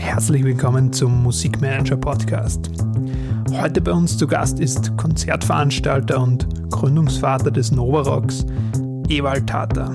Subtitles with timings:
[0.00, 2.70] Herzlich willkommen zum Musikmanager Podcast.
[3.52, 8.46] Heute bei uns zu Gast ist Konzertveranstalter und Gründungsvater des Nova Rocks,
[9.08, 9.92] Ewald Tata.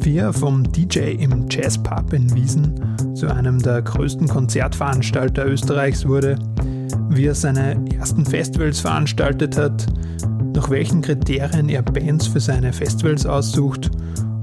[0.00, 6.36] Wie er vom DJ im Jazzpub in Wiesen zu einem der größten Konzertveranstalter Österreichs wurde,
[7.08, 9.86] wie er seine ersten Festivals veranstaltet hat,
[10.54, 13.92] nach welchen Kriterien er Bands für seine Festivals aussucht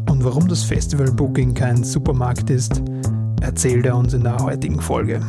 [0.09, 2.81] und warum das Festival Booking kein Supermarkt ist,
[3.45, 5.21] erzählt er uns in der heutigen Folge.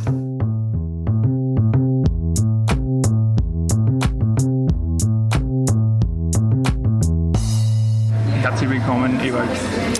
[8.41, 9.49] Herzlich willkommen, Ewald.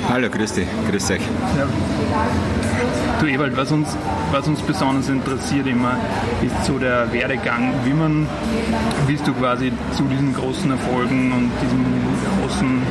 [0.10, 1.22] Hallo, grüß dich, grüß euch.
[1.58, 2.57] Ja.
[3.20, 3.90] Du Ewald, was uns,
[4.32, 5.98] was uns besonders interessiert immer,
[6.42, 8.28] ist so der Werdegang, wie man,
[9.08, 11.84] wie du quasi zu diesen großen Erfolgen und diesem
[12.40, 12.82] großen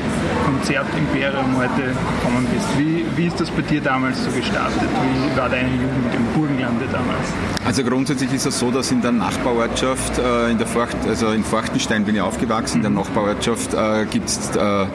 [0.44, 2.66] Konzertimperium heute gekommen bist.
[2.78, 4.82] Wie, wie ist das bei dir damals so gestartet?
[4.82, 7.32] Wie war deine Jugend im Burgenlande damals?
[7.64, 11.44] Also grundsätzlich ist es so, dass in der Nachbarortschaft, äh, in der Forcht, also in
[11.44, 14.86] Forchtenstein bin ich aufgewachsen, in der Nachbarortschaft äh, gibt es äh,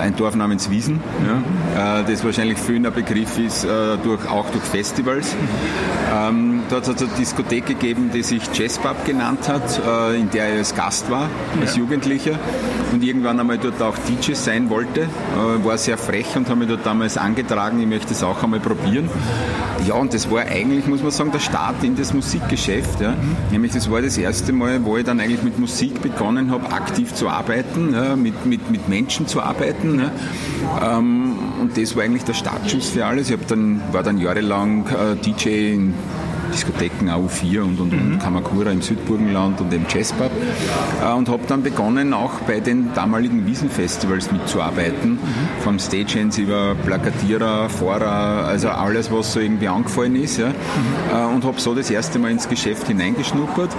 [0.00, 4.50] ein Dorf namens Wiesen, ja, äh, das wahrscheinlich vielen ein Begriff ist, äh, durch, auch
[4.50, 5.34] durch Festivals.
[6.14, 10.52] Ähm, dort hat es eine Diskothek gegeben, die sich Jazzpub genannt hat, äh, in der
[10.52, 11.28] ich als Gast war,
[11.60, 11.82] als ja.
[11.82, 12.38] Jugendlicher
[12.92, 15.08] und irgendwann einmal dort auch DJ sein wollte.
[15.62, 19.08] war sehr frech und habe mich dort damals angetragen, ich möchte es auch einmal probieren.
[19.86, 23.00] Ja, und das war eigentlich, muss man sagen, der Start in das Musikgeschäft.
[23.00, 23.12] Ja.
[23.12, 23.36] Mhm.
[23.50, 27.12] Nämlich das war das erste Mal, wo ich dann eigentlich mit Musik begonnen habe, aktiv
[27.12, 30.00] zu arbeiten, ja, mit, mit, mit Menschen zu arbeiten.
[30.00, 30.98] Ja.
[30.98, 33.30] Ähm, und das war eigentlich der Startschuss für alles.
[33.30, 35.94] Ich dann, war dann jahrelang äh, DJ in
[36.52, 38.12] Diskotheken AU4 und, und, mhm.
[38.12, 40.30] und Kamakura im Südburgenland und im Jazzpub
[41.02, 45.62] äh, und habe dann begonnen auch bei den damaligen Wiesenfestivals mitzuarbeiten, mhm.
[45.62, 50.48] vom Stagehands über Plakatierer, Fahrer, also alles, was so irgendwie angefallen ist ja.
[50.48, 50.54] Mhm.
[51.12, 53.70] Äh, und habe so das erste Mal ins Geschäft hineingeschnuppert.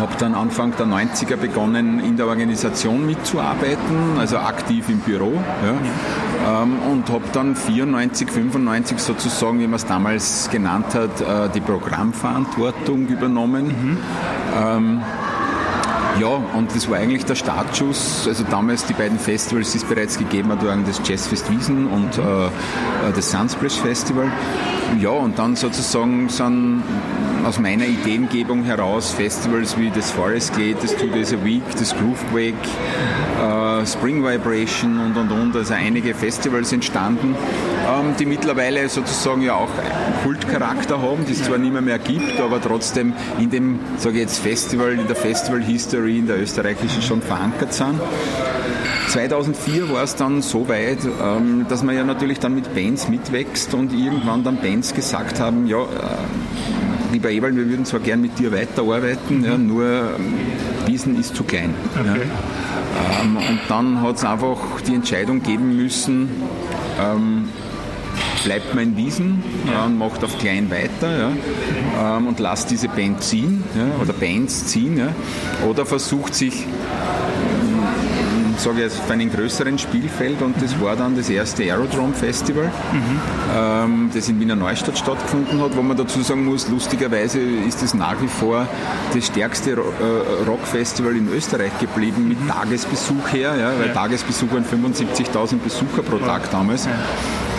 [0.00, 5.32] Mhm habe dann Anfang der 90er begonnen, in der Organisation mitzuarbeiten, also aktiv im Büro.
[5.62, 6.62] Ja.
[6.62, 11.60] Ähm, und habe dann 94, 95 sozusagen, wie man es damals genannt hat, äh, die
[11.60, 13.66] Programmverantwortung übernommen.
[13.66, 13.98] Mhm.
[14.58, 15.00] Ähm,
[16.18, 18.26] ja, und das war eigentlich der Startschuss.
[18.26, 22.18] Also damals die beiden Festivals, die es bereits gegeben hat, waren das Jazzfest Wiesen und
[22.18, 22.50] äh, äh
[23.14, 24.30] das Sunsplash Festival.
[24.98, 26.82] Ja, und dann sozusagen sind
[27.44, 31.94] aus meiner Ideengebung heraus Festivals wie das Forest Gate, das Two Days a Week, das
[31.96, 32.54] Groovequake,
[33.40, 37.34] äh, Spring Vibration und und und, also einige Festivals entstanden,
[37.88, 39.70] ähm, die mittlerweile sozusagen ja auch
[40.22, 44.22] Kultcharakter haben, die es zwar nicht mehr, mehr gibt, aber trotzdem in dem, sage ich
[44.22, 48.00] jetzt, Festival, in der Festival History, in der österreichischen schon verankert sind.
[49.08, 53.74] 2004 war es dann so weit, ähm, dass man ja natürlich dann mit Bands mitwächst
[53.74, 55.86] und irgendwann dann Bands gesagt haben, ja, äh,
[57.12, 60.34] lieber Ewald, wir würden zwar gern mit dir weiterarbeiten, ja, nur ähm,
[60.86, 61.74] Wiesen ist zu klein.
[61.98, 62.20] Okay.
[62.20, 63.22] Ja.
[63.22, 66.28] Ähm, und dann hat es einfach die Entscheidung geben müssen,
[67.00, 67.48] ähm,
[68.44, 69.84] bleibt man in Wiesen ja.
[69.84, 74.66] und macht auf klein weiter ja, ähm, und lasst diese Band ziehen ja, oder Bands
[74.66, 75.08] ziehen ja,
[75.68, 76.66] oder versucht sich
[78.60, 83.20] sage jetzt, auf einem größeren Spielfeld und das war dann das erste Aerodrome Festival, mhm.
[83.56, 87.94] ähm, das in Wiener Neustadt stattgefunden hat, wo man dazu sagen muss, lustigerweise ist es
[87.94, 88.66] nach wie vor
[89.14, 92.48] das stärkste äh, Rockfestival in Österreich geblieben mit mhm.
[92.48, 93.94] Tagesbesuch her, ja, weil ja.
[93.94, 96.84] Tagesbesuch waren 75.000 Besucher pro Tag damals.
[96.84, 96.92] Ja.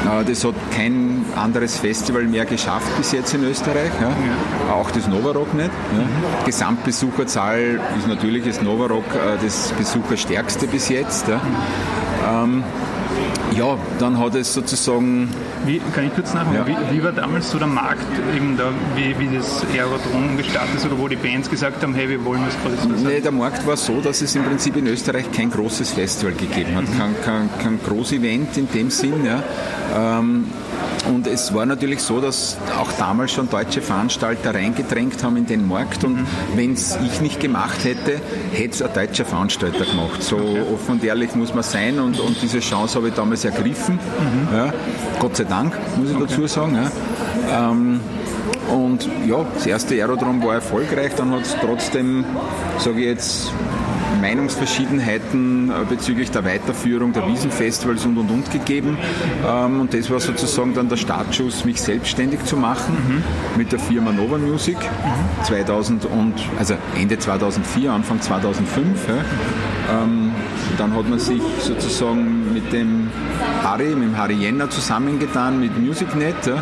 [0.06, 3.92] Äh, das hat kein anderes Festival mehr geschafft bis jetzt in Österreich.
[4.02, 4.10] Ja.
[4.10, 4.74] Ja.
[4.74, 5.70] Auch das Novarock nicht.
[5.94, 6.04] Ja.
[6.04, 6.46] Mhm.
[6.46, 11.28] Gesamtbesucherzahl ist natürlich das Novarock äh, das Besucherstärkste bis jetzt.
[11.28, 11.42] Ja.
[12.44, 12.64] Ähm,
[13.56, 15.30] ja, dann hat es sozusagen.
[15.66, 16.92] Wie, kann ich kurz nachfragen, ja.
[16.92, 18.06] wie, wie, war damals so der Markt,
[18.36, 22.10] eben da, wie, wie das Aerodrom gestartet ist oder wo die Bands gesagt haben, hey,
[22.10, 23.02] wir wollen was Größeres?
[23.02, 26.76] Nee, der Markt war so, dass es im Prinzip in Österreich kein großes Festival gegeben
[26.76, 26.98] hat, mhm.
[26.98, 29.26] kein, kein, kein Groß-Event in dem Sinn.
[29.26, 29.44] Ja.
[30.20, 30.46] Ähm,
[31.08, 35.68] und es war natürlich so, dass auch damals schon deutsche Veranstalter reingedrängt haben in den
[35.68, 36.28] Markt und mhm.
[36.56, 38.22] wenn es ich nicht gemacht hätte,
[38.54, 40.22] hätte es ein deutscher Veranstalter gemacht.
[40.22, 40.62] So okay.
[40.74, 43.96] offen und ehrlich muss man sein und, und diese Chance habe ich damals ergriffen.
[43.96, 44.56] Mhm.
[44.56, 44.74] Ja,
[45.20, 46.26] Gott sei Dank, muss ich okay.
[46.28, 46.78] dazu sagen.
[47.50, 47.72] Ja.
[47.72, 48.00] Ähm,
[48.70, 52.24] und ja, das erste Aerodrom war erfolgreich, dann hat es trotzdem,
[52.78, 53.52] sage ich jetzt,
[54.20, 58.98] Meinungsverschiedenheiten äh, bezüglich der Weiterführung der Wiesenfestivals und und und gegeben.
[59.48, 63.24] Ähm, und das war sozusagen dann der Startschuss, mich selbstständig zu machen mhm.
[63.58, 64.78] mit der Firma Nova Music.
[64.78, 65.44] Mhm.
[65.44, 69.08] 2000 und, also Ende 2004, Anfang 2005.
[69.08, 70.04] Ja.
[70.04, 70.32] Ähm,
[70.78, 73.10] dann hat man sich sozusagen mit dem
[73.64, 76.62] Harry, mit dem Harry Jenner zusammengetan, mit MusicNet ja,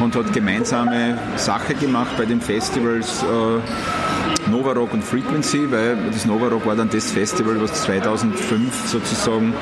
[0.00, 3.22] und hat gemeinsame Sache gemacht bei den Festivals.
[3.22, 4.01] Äh,
[4.52, 9.54] Nova Rock und Frequency, weil das Nova Rock war dann das Festival, was 2005 sozusagen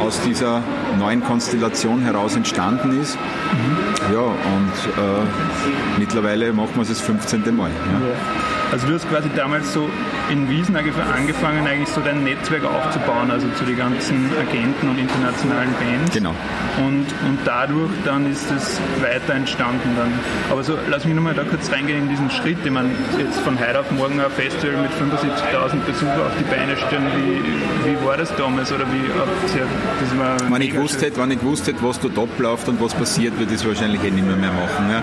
[0.00, 0.62] aus dieser
[0.98, 3.16] neuen Konstellation heraus entstanden ist.
[3.16, 4.14] Mhm.
[4.14, 7.56] Ja, und äh, mittlerweile machen wir es das 15.
[7.56, 7.70] Mal.
[7.70, 8.47] Ja.
[8.70, 9.88] Also du hast quasi damals so
[10.30, 15.72] in Wiesen angefangen, eigentlich so dein Netzwerk aufzubauen, also zu den ganzen Agenten und internationalen
[15.80, 16.12] Bands.
[16.12, 16.34] Genau.
[16.76, 20.12] Und, und dadurch dann ist es weiter entstanden dann.
[20.50, 22.58] Aber so, lass mich nochmal da kurz reingehen in diesen Schritt.
[22.62, 26.76] Ich meine, jetzt von heute auf morgen ein Festival mit 75.000 Besuchern auf die Beine
[26.76, 28.70] stellen, wie, wie war das damals?
[28.70, 32.68] Oder wie das war wenn, ich gewusst hätte, wenn ich gewusst hätte, was dort abläuft
[32.68, 34.90] und was passiert, würde ich es wahrscheinlich eh nicht mehr, mehr machen.
[34.90, 35.02] Ja.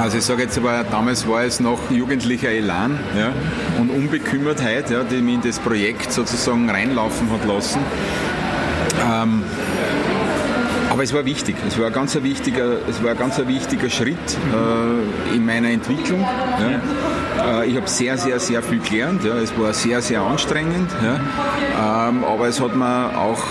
[0.00, 3.32] Also ich sage jetzt aber, damals war es noch jugendlicher Elan ja,
[3.80, 7.80] und Unbekümmertheit, ja, die mich in das Projekt sozusagen reinlaufen hat lassen.
[9.10, 9.42] Ähm,
[10.88, 14.16] aber es war wichtig, es war ein ganz wichtiger, es war ein ganz wichtiger Schritt
[14.52, 16.20] äh, in meiner Entwicklung.
[16.20, 16.80] Ja.
[17.38, 19.24] Äh, ich habe sehr, sehr, sehr viel gelernt.
[19.24, 19.34] Ja.
[19.36, 20.90] Es war sehr, sehr anstrengend.
[21.02, 22.08] Ja.
[22.08, 23.42] Ähm, aber es hat mir auch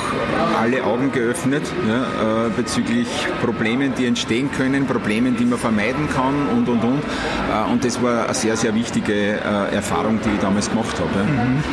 [0.60, 3.08] alle Augen geöffnet ja, äh, bezüglich
[3.42, 7.04] Problemen, die entstehen können, Problemen, die man vermeiden kann und und und.
[7.04, 11.24] Äh, und das war eine sehr, sehr wichtige Erfahrung, die ich damals gemacht habe.
[11.24, 11.64] Mhm.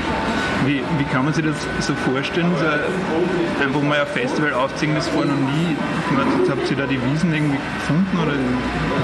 [0.66, 2.50] Wie, wie kann man sich das so vorstellen?
[2.58, 5.76] So einfach mal ein Festival aufziehen, das vorher noch nie.
[6.14, 8.32] Meine, habt ihr da die Wiesen irgendwie gefunden oder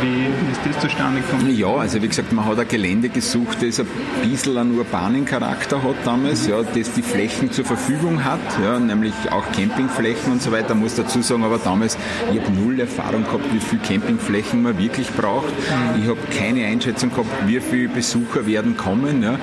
[0.00, 1.50] wie ist das zustande gekommen?
[1.50, 3.86] Ja, also wie gesagt, man hat ein Gelände gesucht, das ein
[4.22, 9.14] bisschen einen urbanen Charakter hat damals, ja, das die Flächen zur Verfügung hat, ja, nämlich
[9.30, 10.74] auch Campingflächen und so weiter.
[10.74, 11.96] Muss dazu sagen, aber damals,
[12.32, 15.52] ich habe null Erfahrung gehabt, wie viel Campingflächen man wirklich braucht.
[16.00, 19.22] Ich habe keine Einschätzung gehabt, wie viele Besucher werden kommen.
[19.22, 19.38] Ja.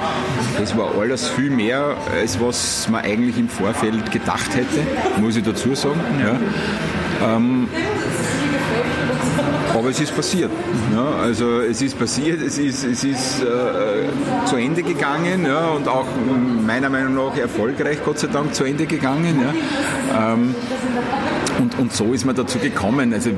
[0.59, 5.43] Das war alles viel mehr als was man eigentlich im Vorfeld gedacht hätte, muss ich
[5.43, 5.99] dazu sagen.
[6.21, 7.35] Ja.
[7.35, 7.67] Ähm,
[9.77, 10.51] aber es ist passiert.
[10.93, 15.87] Ja, also es ist passiert, es ist, es ist äh, zu Ende gegangen ja, und
[15.87, 16.05] auch
[16.65, 19.39] meiner Meinung nach erfolgreich, Gott sei Dank, zu Ende gegangen.
[19.41, 20.33] Ja.
[20.33, 20.55] Ähm,
[21.59, 23.13] und, und so ist man dazu gekommen.
[23.13, 23.31] Also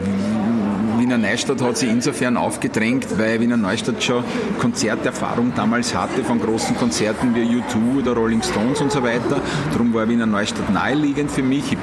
[0.97, 4.23] Wiener Neustadt hat sich insofern aufgedrängt, weil Wiener Neustadt schon
[4.59, 9.41] Konzerterfahrung damals hatte von großen Konzerten wie U2 oder Rolling Stones und so weiter.
[9.71, 11.71] Darum war Wiener Neustadt naheliegend für mich.
[11.71, 11.77] Ich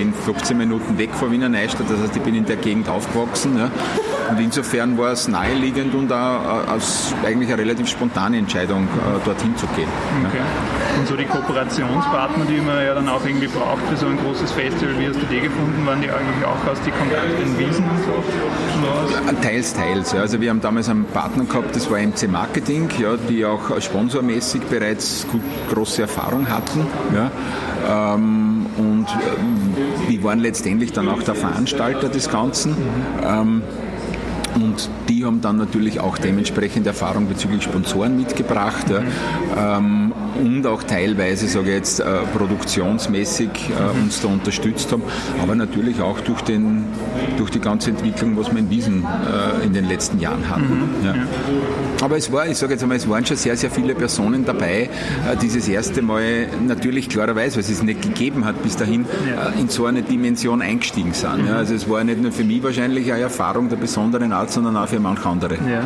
[0.00, 3.58] bin 15 Minuten weg von Wiener Neustadt, das heißt, ich bin in der Gegend aufgewachsen.
[3.58, 3.70] Ja.
[4.30, 9.54] Und insofern war es naheliegend und auch als eigentlich eine relativ spontane Entscheidung, äh, dorthin
[9.58, 9.88] zu gehen.
[10.26, 10.38] Okay.
[10.38, 10.98] Ja.
[10.98, 14.52] Und so die Kooperationspartner, die man ja dann auch irgendwie braucht für so ein großes
[14.52, 15.84] Festival, wie hast du die gefunden?
[15.84, 19.42] Waren die eigentlich auch aus die Kontakten Wiesen und so?
[19.42, 20.12] Teils, teils.
[20.12, 20.20] Ja.
[20.20, 24.62] Also wir haben damals einen Partner gehabt, das war MC Marketing, ja, die auch sponsormäßig
[24.62, 25.42] bereits gut,
[25.72, 26.86] große Erfahrung hatten.
[27.14, 27.30] Ja.
[28.14, 29.69] Ähm, und ähm,
[30.08, 32.76] die waren letztendlich dann auch der Veranstalter des Ganzen.
[33.24, 33.62] Ähm,
[34.54, 39.78] und die haben dann natürlich auch dementsprechend Erfahrung bezüglich Sponsoren mitgebracht ja.
[39.78, 42.04] ähm, und auch teilweise, sage ich jetzt, äh,
[42.36, 45.02] produktionsmäßig äh, uns da unterstützt haben,
[45.42, 46.84] aber natürlich auch durch, den,
[47.36, 50.90] durch die ganze Entwicklung, was wir in Wiesen äh, in den letzten Jahren hatten.
[51.00, 51.06] Mhm.
[51.06, 51.14] Ja.
[52.02, 54.88] Aber es war, ich sage jetzt einmal, es waren schon sehr, sehr viele Personen dabei,
[55.42, 59.04] dieses erste Mal natürlich klarerweise, weil es es nicht gegeben hat bis dahin,
[59.58, 61.46] in so eine Dimension eingestiegen sind.
[61.46, 61.56] Ja.
[61.56, 64.88] Also es war nicht nur für mich wahrscheinlich eine Erfahrung der besonderen Art, sondern auch
[64.88, 65.54] für manche andere.
[65.54, 65.82] Ja.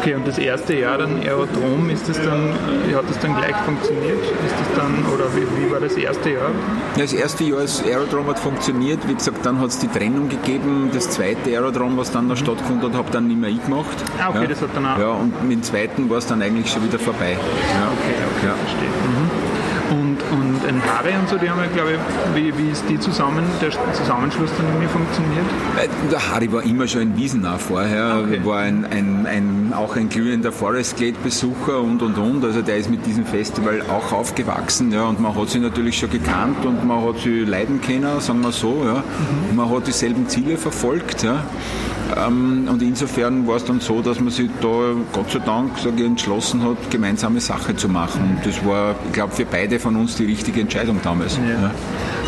[0.00, 2.48] Okay, und das erste Jahr dann Aerodrom, ist das dann,
[2.94, 4.22] hat das dann gleich funktioniert?
[4.22, 6.50] Ist das dann, oder wie, wie war das erste Jahr?
[6.96, 9.06] Ja, das erste Jahr als Aerodrom hat funktioniert.
[9.08, 10.90] Wie gesagt, dann hat es die Trennung gegeben.
[10.92, 12.44] Das zweite Aerodrom, was dann noch mhm.
[12.44, 13.96] stattgefunden hat, habe dann nicht mehr ich gemacht.
[14.20, 14.46] Ah, okay, ja.
[14.48, 14.98] das hat dann auch.
[14.98, 17.32] Ja, und mit dem zweiten war es dann eigentlich schon wieder vorbei.
[17.32, 17.88] Ja.
[17.92, 18.54] Okay, okay, ja.
[18.54, 18.88] verstehe.
[18.88, 19.30] Mhm.
[19.94, 22.98] Und, und ein Harry und so, die haben ja, glaube ich, wie, wie ist die
[22.98, 25.46] zusammen, der Zusammenschluss dann irgendwie funktioniert?
[25.76, 28.40] Äh, der Harry war immer schon ein Wiesenau vorher, okay.
[28.44, 32.44] war ein, ein, ein, auch ein glühender Forest Glade Besucher und und und.
[32.44, 36.10] Also der ist mit diesem Festival auch aufgewachsen, ja, und man hat sie natürlich schon
[36.10, 39.04] gekannt und man hat sie leiden können, sagen wir so, ja.
[39.50, 39.56] Mhm.
[39.56, 41.44] Man hat dieselben Ziele verfolgt, ja.
[42.16, 44.68] Ähm, und insofern war es dann so, dass man sich da
[45.12, 48.36] Gott sei Dank ich, entschlossen hat, gemeinsame Sache zu machen.
[48.36, 51.36] Und das war, ich glaube, für beide von uns die richtige Entscheidung damals.
[51.36, 51.62] Ja.
[51.62, 51.70] Ja.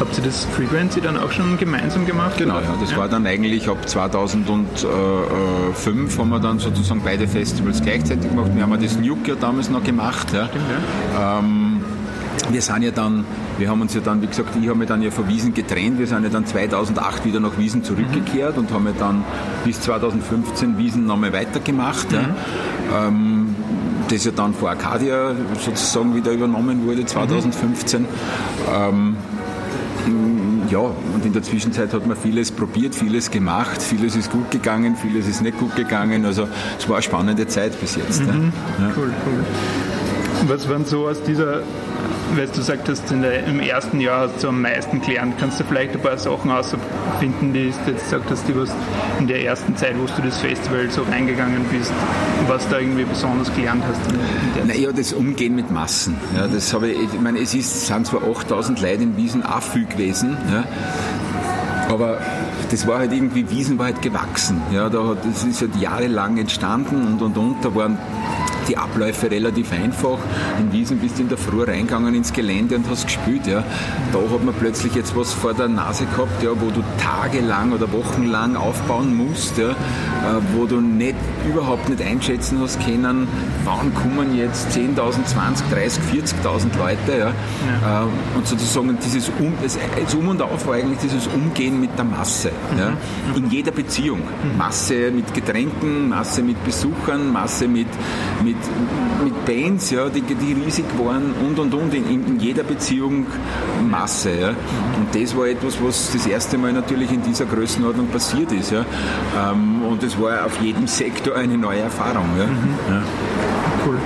[0.01, 2.37] Habt ihr das Frequency dann auch schon gemeinsam gemacht?
[2.39, 2.75] Genau, ja.
[2.81, 8.51] Das war dann eigentlich ab 2005 haben wir dann sozusagen beide Festivals gleichzeitig gemacht.
[8.55, 10.29] Wir haben das Nuke ja damals noch gemacht.
[10.29, 10.51] Stimmt.
[11.19, 11.66] Ähm,
[12.51, 13.25] wir sind ja dann,
[13.59, 15.99] wir haben uns ja dann, wie gesagt, ich habe mich dann ja von Wiesen getrennt.
[15.99, 18.63] Wir sind ja dann 2008 wieder nach Wiesen zurückgekehrt mhm.
[18.63, 19.25] und haben ja dann
[19.65, 22.11] bis 2015 Wiesen nochmal weitergemacht.
[22.11, 22.17] Mhm.
[22.17, 23.07] Ja.
[23.09, 23.57] Ähm,
[24.09, 28.03] das ja dann vor Arcadia sozusagen wieder übernommen wurde, 2015.
[28.03, 28.07] Mhm.
[28.73, 29.17] Ähm,
[30.71, 34.97] ja, und in der Zwischenzeit hat man vieles probiert, vieles gemacht, vieles ist gut gegangen,
[34.97, 36.25] vieles ist nicht gut gegangen.
[36.25, 38.23] Also es war eine spannende Zeit bis jetzt.
[38.23, 38.53] Mhm.
[38.79, 38.93] Ja.
[38.97, 40.49] Cool, cool.
[40.49, 41.63] Was waren so aus dieser
[42.35, 45.35] weil du gesagt hast, der, im ersten Jahr hast du am meisten gelernt.
[45.39, 48.71] Kannst du vielleicht ein paar Sachen ausfinden, die du jetzt gesagt hast, die was
[49.19, 51.93] in der ersten Zeit, wo du das Festival so reingegangen bist,
[52.49, 54.67] was da irgendwie besonders gelernt hast?
[54.67, 56.17] naja, das Umgehen mit Massen.
[56.37, 59.63] Ja, das habe ich, ich meine, es ist, sind zwar 8000 Leute in Wiesen auch
[59.63, 60.65] viel gewesen, ja,
[61.89, 62.19] aber
[62.71, 64.61] das war halt irgendwie, Wiesen war halt gewachsen.
[64.73, 67.65] Ja, da hat, das ist halt jahrelang entstanden und und und.
[67.65, 67.99] Da waren
[68.69, 70.19] die Abläufe relativ einfach.
[70.59, 73.47] In Wiesen bist du in der Früh reingegangen ins Gelände und hast gespielt.
[73.47, 73.65] Ja.
[74.13, 77.91] Da hat man plötzlich jetzt was vor der Nase gehabt, ja, wo du tagelang oder
[77.93, 79.75] wochenlang aufbauen musst, ja, äh,
[80.55, 81.17] wo du nicht,
[81.49, 83.29] überhaupt nicht einschätzen hast können,
[83.65, 86.03] wann kommen jetzt 10.000, 20, 30,
[86.45, 87.19] 40.000 Leute.
[87.19, 87.33] Ja.
[87.83, 88.03] ja.
[88.03, 88.07] Äh,
[88.37, 92.05] und sozusagen dieses um, das, das Um und Auf war eigentlich dieses Umgehen mit der
[92.05, 92.51] Masse.
[92.79, 92.91] Ja.
[92.91, 93.45] Mhm.
[93.45, 94.21] In jeder Beziehung.
[94.21, 94.59] Mhm.
[94.59, 97.89] Masse mit Getränken, Masse mit Besuchern, Masse mit,
[98.45, 102.63] mit mit, mit Bands, ja, die, die riesig waren und und und in, in jeder
[102.63, 103.27] Beziehung
[103.89, 104.31] Masse.
[104.31, 104.49] Ja.
[104.49, 108.73] Und das war etwas, was das erste Mal natürlich in dieser Größenordnung passiert ist.
[108.73, 108.85] Ja.
[109.51, 112.29] Ähm, und es war auf jedem Sektor eine neue Erfahrung.
[112.39, 112.47] Ja.
[112.47, 112.75] Mhm.
[112.89, 113.03] ja.
[113.85, 113.99] Cool.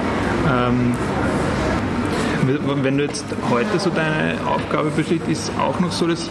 [0.48, 1.29] Ähm
[2.82, 6.28] wenn du jetzt heute so deine Aufgabe besteht, ist auch noch so das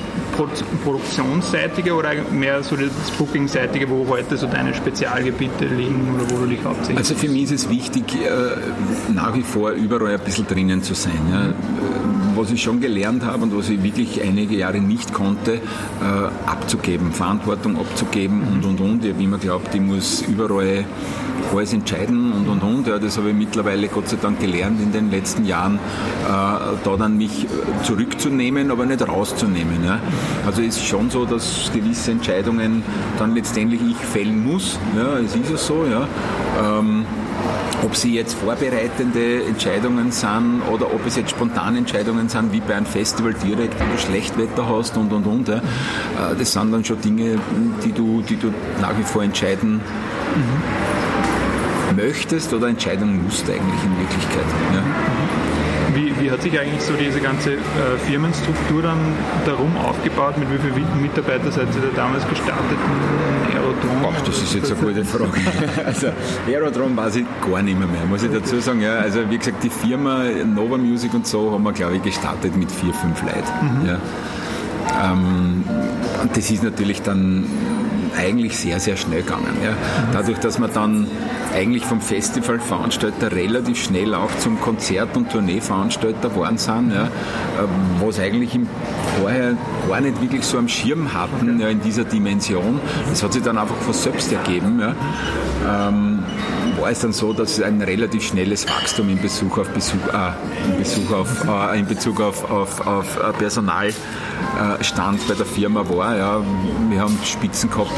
[0.83, 6.47] Produktionsseitige oder mehr so das Booking-seitige, wo heute so deine Spezialgebiete liegen oder wo du
[6.47, 10.47] dich hauptsächlich Also für mich ist es wichtig, äh, nach wie vor überall ein bisschen
[10.47, 11.19] drinnen zu sein.
[11.31, 11.53] Ja
[12.39, 15.59] was ich schon gelernt habe und was ich wirklich einige Jahre nicht konnte, äh,
[16.45, 19.05] abzugeben, Verantwortung abzugeben und und und.
[19.05, 20.85] Ich habe immer geglaubt, ich muss überall
[21.53, 22.87] alles entscheiden und und und.
[22.87, 25.79] Ja, das habe ich mittlerweile Gott sei Dank gelernt in den letzten Jahren, äh,
[26.27, 27.47] da dann mich
[27.83, 29.83] zurückzunehmen, aber nicht rauszunehmen.
[29.83, 29.99] Ja.
[30.45, 32.83] Also es ist schon so, dass gewisse Entscheidungen
[33.17, 34.79] dann letztendlich ich fällen muss.
[34.95, 35.85] Ja, es ist ja so.
[35.85, 36.07] Ja.
[36.79, 37.05] Ähm,
[37.83, 42.75] ob sie jetzt vorbereitende Entscheidungen sind oder ob es jetzt spontane Entscheidungen sind, wie bei
[42.75, 45.47] einem Festival direkt, wenn du Schlechtwetter hast und und und.
[45.47, 45.57] Ja.
[45.57, 45.61] Äh,
[46.37, 47.39] das sind dann schon Dinge,
[47.83, 49.81] die du, die du nach wie vor entscheiden
[50.35, 51.95] mhm.
[51.95, 54.45] möchtest oder entscheiden musst eigentlich in Wirklichkeit.
[54.73, 55.28] Ja.
[55.99, 57.57] Wie, wie, hat sich eigentlich so diese ganze äh,
[58.07, 58.99] Firmenstruktur dann
[59.45, 60.37] darum aufgebaut?
[60.37, 64.15] Mit wie vielen Mitarbeitern seid ihr da damals gestartet in Aerodrom?
[64.15, 65.31] Ach, das ist jetzt eine gute Frage.
[65.85, 66.07] also
[66.47, 68.81] Aerodrom weiß ich gar nicht mehr, mehr muss ich dazu sagen.
[68.81, 72.55] Ja, also wie gesagt, die Firma Nova Music und so haben wir, glaube ich, gestartet
[72.55, 73.81] mit vier, fünf Leuten.
[73.81, 73.87] Mhm.
[73.87, 73.99] Ja.
[75.03, 75.63] Ähm,
[76.21, 77.45] und das ist natürlich dann
[78.19, 79.57] eigentlich sehr, sehr schnell gegangen.
[79.63, 79.73] Ja.
[80.11, 81.07] Dadurch, dass man dann
[81.55, 88.19] eigentlich vom Festivalveranstalter relativ schnell auch zum Konzert- und Tourneeveranstalter geworden sind, ja, ähm, was
[88.19, 88.67] eigentlich im
[89.19, 89.55] vorher
[89.87, 92.79] gar nicht wirklich so am Schirm hatten ja, in dieser Dimension.
[93.09, 94.79] Das hat sich dann einfach von selbst ergeben.
[94.79, 95.87] Ja.
[95.87, 96.23] Ähm,
[96.81, 100.77] war es dann so, dass ein relativ schnelles Wachstum in Bezug auf, Besuch, äh, in
[100.77, 106.17] Bezug auf, äh, in Bezug auf, auf, auf äh, Personalstand bei der Firma war.
[106.17, 106.41] Ja.
[106.89, 107.91] Wir haben Spitzen gehabt,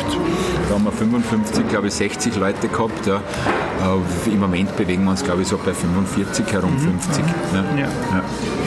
[0.70, 3.06] da haben wir 55, glaube ich, 60 Leute gehabt.
[3.06, 3.18] Ja.
[3.18, 7.24] Äh, Im Moment bewegen wir uns, glaube ich, so bei 45 herum, 50.
[7.24, 7.78] Mhm.
[7.78, 7.86] Ja.
[7.86, 8.24] Ja.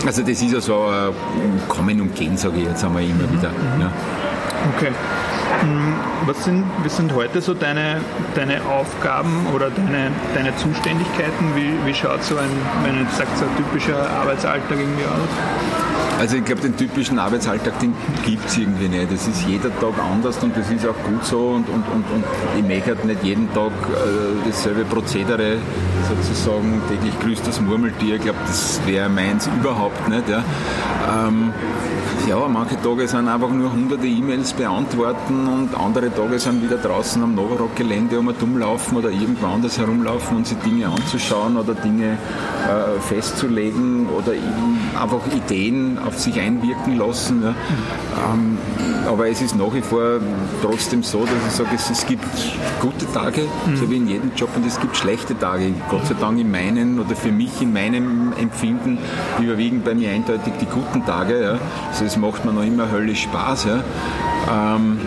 [0.07, 3.51] Also das ist ja so ein Kommen und Gehen, sage ich jetzt einmal immer wieder.
[3.51, 3.91] Mhm.
[4.73, 4.93] Okay.
[5.61, 5.95] Hm,
[6.27, 8.01] was sind, was sind heute so deine,
[8.35, 11.55] deine Aufgaben oder deine, deine Zuständigkeiten?
[11.55, 12.51] Wie, wie schaut so ein,
[12.83, 15.84] wenn jetzt sagt, so ein typischer Arbeitsalltag irgendwie aus?
[16.19, 17.95] Also ich glaube, den typischen Arbeitsalltag, den
[18.25, 19.13] gibt es irgendwie nicht.
[19.13, 22.25] Es ist jeder Tag anders und das ist auch gut so und, und, und, und
[22.57, 25.57] ich möchte halt nicht jeden Tag äh, dasselbe Prozedere
[26.09, 28.17] sozusagen, täglich grüßt das Murmeltier.
[28.17, 30.29] Ich glaube, das wäre meins überhaupt nicht.
[30.29, 30.45] Ja.
[31.27, 31.53] Ähm,
[32.29, 37.23] ja, manche Tage sind einfach nur hunderte E-Mails beantworten und andere Tage sind wieder draußen
[37.23, 42.17] am Novarock-Gelände um dumm laufen oder irgendwo anders herumlaufen und sich Dinge anzuschauen oder Dinge
[42.67, 44.33] äh, festzulegen oder
[44.99, 47.43] einfach Ideen auf sich einwirken lassen.
[47.43, 47.55] Ja.
[48.33, 48.59] Ähm,
[49.07, 50.21] aber es ist nach wie vor
[50.63, 52.25] trotzdem so, dass ich sage, es, es gibt
[52.81, 53.77] gute Tage, mhm.
[53.77, 55.73] so wie in jedem Job, und es gibt schlechte Tage.
[55.91, 58.99] Gott sei Dank in meinen oder für mich in meinem Empfinden
[59.41, 61.43] überwiegen bei mir eindeutig die guten Tage.
[61.43, 61.59] Ja.
[61.89, 63.67] Also es macht mir noch immer höllisch Spaß.
[63.67, 64.77] Ja.
[64.77, 64.99] Ähm,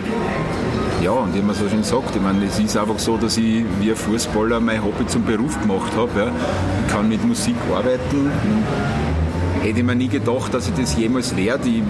[1.01, 3.63] ja, und wie man so schön sagt, ich meine, es ist einfach so, dass ich
[3.80, 6.20] wie ein Fußballer mein Hobby zum Beruf gemacht habe.
[6.20, 6.32] Ja.
[6.86, 8.32] Ich kann mit Musik arbeiten.
[9.64, 11.68] Hätte ich mir nie gedacht, dass ich das jemals werde.
[11.70, 11.84] Ich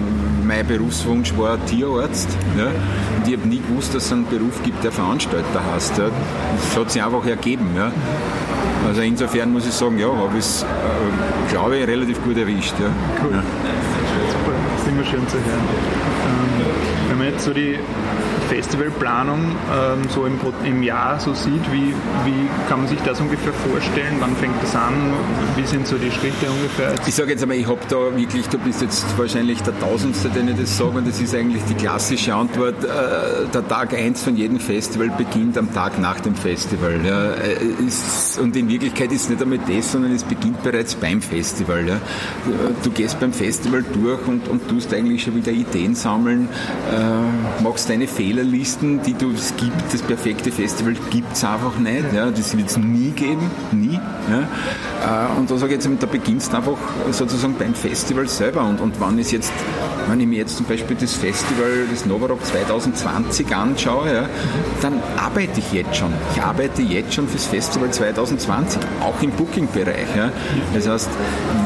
[0.48, 2.28] mein Berufswunsch war Tierarzt.
[2.56, 2.66] Ja?
[2.66, 5.98] Und ich habe nie gewusst, dass es einen Beruf gibt, der Veranstalter heißt.
[5.98, 6.10] Ja?
[6.56, 7.68] Das hat sich einfach ergeben.
[7.76, 7.92] Ja?
[8.86, 12.74] Also insofern muss ich sagen, ja, habe ich es, äh, glaube ich, relativ gut erwischt.
[12.80, 12.86] Ja.
[13.22, 13.32] Cool.
[13.32, 13.42] Ja.
[13.42, 15.68] Super, das ist immer schön zu hören.
[16.26, 16.66] Ähm,
[17.08, 17.78] wenn man jetzt so die
[18.48, 23.52] Festivalplanung ähm, so im, im, Jahr so sieht, wie, wie kann man sich das ungefähr
[23.52, 24.16] vorstellen?
[24.20, 24.94] Wann fängt das an?
[25.56, 26.94] Wie sind so die Schritte ungefähr?
[27.06, 30.48] Ich sage jetzt einmal, ich habe da wirklich, du bist jetzt wahrscheinlich der Tausendste, den
[30.48, 32.82] ich das sage, und das ist eigentlich die klassische Antwort.
[32.84, 37.00] Äh, der Tag 1 von jedem Festival beginnt am Tag nach dem Festival.
[37.04, 37.32] Ja.
[37.32, 41.20] Äh, ist, und in Wirklichkeit ist es nicht einmal das, sondern es beginnt bereits beim
[41.20, 41.86] Festival.
[41.86, 42.00] Ja.
[42.82, 46.48] Du gehst beim Festival durch und, und tust eigentlich schon wieder Ideen sammeln,
[46.90, 51.76] äh, machst deine Fehler Fehlerlisten, die du, es gibt, das perfekte Festival gibt es einfach
[51.78, 52.12] nicht.
[52.14, 53.98] Ja, das wird es nie geben, nie.
[54.30, 55.28] Ja.
[55.34, 56.78] Äh, und da sage ich jetzt, da beginnst du einfach
[57.10, 58.62] sozusagen beim Festival selber.
[58.62, 59.52] Und, und wann ist jetzt,
[60.08, 64.28] wenn ich mir jetzt zum Beispiel das Festival, das Novarock 2020 anschaue, ja,
[64.82, 66.12] dann arbeite ich jetzt schon.
[66.34, 70.14] Ich arbeite jetzt schon fürs Festival 2020, auch im Booking-Bereich.
[70.16, 70.30] Ja.
[70.74, 71.10] Das heißt,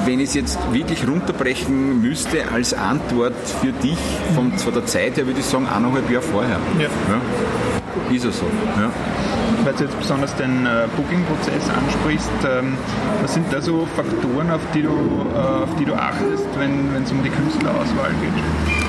[0.07, 3.99] wenn ich es jetzt wirklich runterbrechen müsste als Antwort für dich
[4.35, 6.59] von, von der Zeit her, würde ich sagen, eineinhalb Jahre vorher.
[6.79, 6.85] Ja.
[6.85, 8.15] ja.
[8.15, 8.47] Ist es so.
[8.79, 8.91] Ja.
[9.65, 12.77] Weil du jetzt besonders den äh, Booking-Prozess ansprichst, ähm,
[13.21, 17.13] was sind da so Faktoren, auf die du, äh, auf die du achtest, wenn es
[17.13, 18.82] um die Künstlerauswahl geht?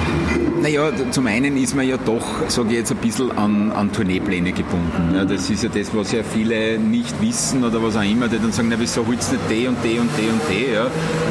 [0.64, 4.54] Naja, zum einen ist man ja doch, sage ich jetzt, ein bisschen an, an Tourneepläne
[4.54, 5.14] gebunden.
[5.14, 8.38] Ja, das ist ja das, was ja viele nicht wissen oder was auch immer, die
[8.38, 10.88] dann sagen, na wieso holst du nicht die und die und die und die, ja,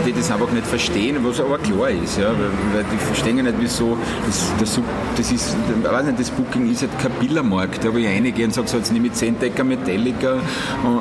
[0.06, 2.26] die das einfach nicht verstehen, was aber klar ist, ja,
[2.74, 3.96] weil, die verstehen ja nicht, wieso,
[4.26, 4.80] das, das,
[5.16, 8.44] das ist, ich weiß nicht, das Booking ist halt kein Billermarkt, ja, wo ich reingehe
[8.44, 10.40] und sage, so, jetzt nehme ich 10 Decker Metallica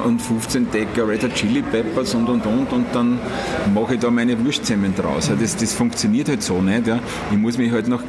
[0.05, 3.19] und 15 Decker Red Hot Chili Peppers und und und und dann
[3.75, 5.27] mache ich da meine Wurstzemmen draus.
[5.27, 6.99] Ja, das, das funktioniert halt so nicht, ja.
[7.29, 8.01] Ich muss mich halt noch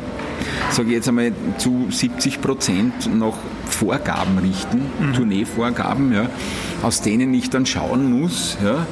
[0.70, 3.34] sage ich jetzt einmal, zu 70 Prozent nach
[3.68, 5.12] Vorgaben richten, mhm.
[5.14, 6.26] Tourneevorgaben, ja,
[6.82, 8.86] aus denen ich dann schauen muss, ja,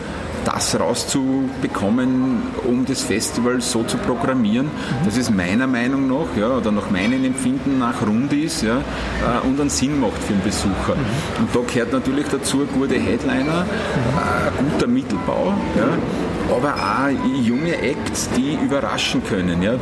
[0.45, 5.05] das rauszubekommen, um das Festival so zu programmieren, mhm.
[5.05, 9.47] dass es meiner Meinung nach ja, oder nach meinem Empfinden nach rund ist ja, äh,
[9.47, 10.97] und einen Sinn macht für den Besucher.
[10.97, 11.43] Mhm.
[11.45, 14.59] Und da gehört natürlich dazu gute Headliner, mhm.
[14.59, 19.63] ein guter Mittelbau, ja, aber auch junge Acts, die überraschen können.
[19.63, 19.75] Ja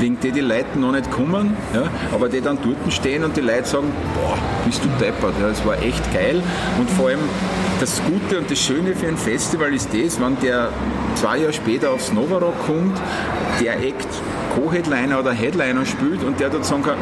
[0.00, 3.40] wegen die die Leute noch nicht kommen, ja, aber die dann dort stehen und die
[3.40, 6.42] Leute sagen, boah, bist du deppert, ja, das war echt geil
[6.78, 7.20] und vor allem
[7.80, 10.70] das Gute und das Schöne für ein Festival ist das, wenn der
[11.14, 12.98] zwei Jahre später aufs Novarock kommt,
[13.60, 14.08] der Act
[14.54, 16.98] Co-Headliner oder Headliner spielt und der dort sagen kann,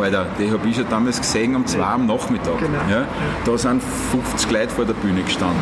[0.00, 2.58] Alter, die habe ich schon damals gesehen um zwei am Nachmittag.
[2.58, 2.78] Genau.
[2.90, 3.06] Ja,
[3.44, 5.58] da sind 50 Leute vor der Bühne gestanden.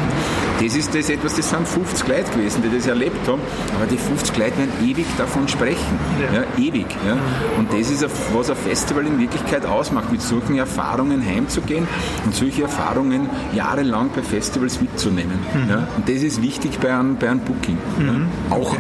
[0.62, 3.40] Das ist das etwas, das sind 50 Leute gewesen, die das erlebt haben,
[3.74, 5.98] aber die 50 Leute werden ewig davon sprechen.
[6.20, 6.40] Ja.
[6.40, 6.86] ja ewig.
[7.06, 7.16] Ja.
[7.58, 11.86] Und das ist, was ein Festival in Wirklichkeit ausmacht, mit solchen Erfahrungen heimzugehen
[12.24, 15.38] und solche Erfahrungen jahrelang bei Festivals mitzunehmen.
[15.54, 15.70] Mhm.
[15.70, 15.88] Ja.
[15.96, 17.78] Und das ist wichtig bei einem, bei einem Booking.
[17.98, 18.26] Mhm.
[18.50, 18.78] Auch okay.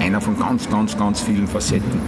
[0.00, 2.00] einer von ganz, ganz, ganz vielen Facetten.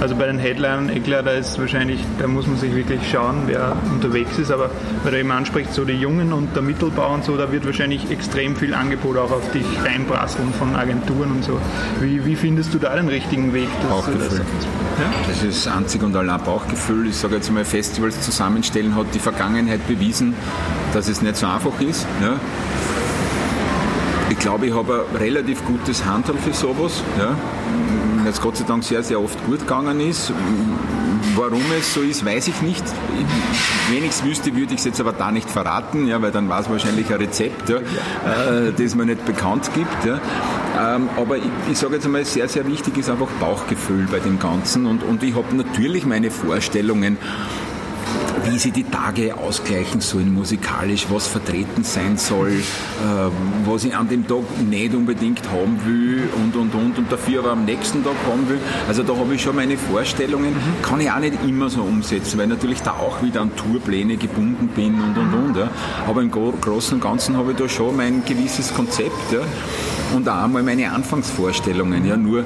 [0.00, 3.42] Also bei den Headlinern, eh klar, da ist wahrscheinlich, da muss man sich wirklich schauen,
[3.46, 4.70] wer unterwegs ist, aber
[5.02, 8.10] weil du eben ansprichst, so die Jungen und der Mittelbau und so, da wird wahrscheinlich
[8.10, 11.60] extrem viel Angebot auch auf dich reinprasseln von Agenturen und so.
[12.00, 13.68] Wie, wie findest du da den richtigen Weg?
[13.88, 14.28] Bauchgefühl.
[14.28, 15.12] Das, ja?
[15.28, 17.08] das ist einzig und allein Bauchgefühl.
[17.08, 20.34] Ich sage jetzt mal, Festivals zusammenstellen hat die Vergangenheit bewiesen,
[20.92, 22.06] dass es nicht so einfach ist.
[22.20, 22.38] Ja?
[24.30, 27.02] Ich glaube, ich habe ein relativ gutes Handel für sowas.
[27.18, 27.36] Ja?
[28.34, 30.32] Jetzt Gott sei Dank sehr, sehr oft gut gegangen ist.
[31.36, 32.82] Warum es so ist, weiß ich nicht.
[33.90, 36.48] Wenn ich es wüsste, würde ich es jetzt aber da nicht verraten, ja, weil dann
[36.48, 40.04] war es wahrscheinlich ein Rezept, ja, äh, das man nicht bekannt gibt.
[40.04, 40.20] Ja.
[40.96, 44.38] Ähm, aber ich, ich sage jetzt einmal, sehr, sehr wichtig ist einfach Bauchgefühl bei dem
[44.38, 44.86] Ganzen.
[44.86, 47.18] Und, und ich habe natürlich meine Vorstellungen
[48.44, 53.30] wie sie die Tage ausgleichen sollen musikalisch, was vertreten sein soll, äh,
[53.64, 57.52] was ich an dem Tag nicht unbedingt haben will und und und und dafür aber
[57.52, 58.58] am nächsten Tag haben will.
[58.88, 62.46] Also da habe ich schon meine Vorstellungen, kann ich auch nicht immer so umsetzen, weil
[62.46, 65.56] natürlich da auch wieder an Tourpläne gebunden bin und und und.
[65.56, 65.70] Ja.
[66.06, 69.40] Aber im Großen und Ganzen habe ich da schon mein gewisses Konzept ja.
[70.14, 72.06] und auch einmal meine Anfangsvorstellungen.
[72.06, 72.16] Ja.
[72.16, 72.44] Nur äh,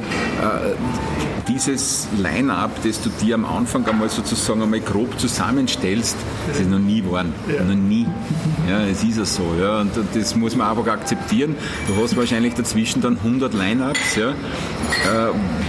[1.49, 6.17] dieses Line-up, das du dir am Anfang einmal sozusagen einmal grob zusammenstellst,
[6.49, 7.33] das ist noch nie geworden.
[7.49, 7.65] Ja.
[7.65, 8.07] Noch nie.
[8.69, 9.55] Ja, es ist ja so.
[9.61, 9.81] Ja.
[9.81, 11.57] Und das muss man einfach akzeptieren.
[11.87, 14.35] Du hast wahrscheinlich dazwischen dann 100 Line-ups, ja, äh,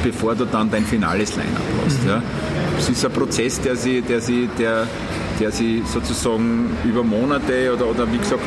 [0.03, 2.05] bevor du dann dein finales Line-up hast.
[2.05, 2.21] Ja.
[2.77, 4.87] Es ist ein Prozess, der sich, der sich, der,
[5.39, 8.41] der sich sozusagen über Monate oder, oder wie gesagt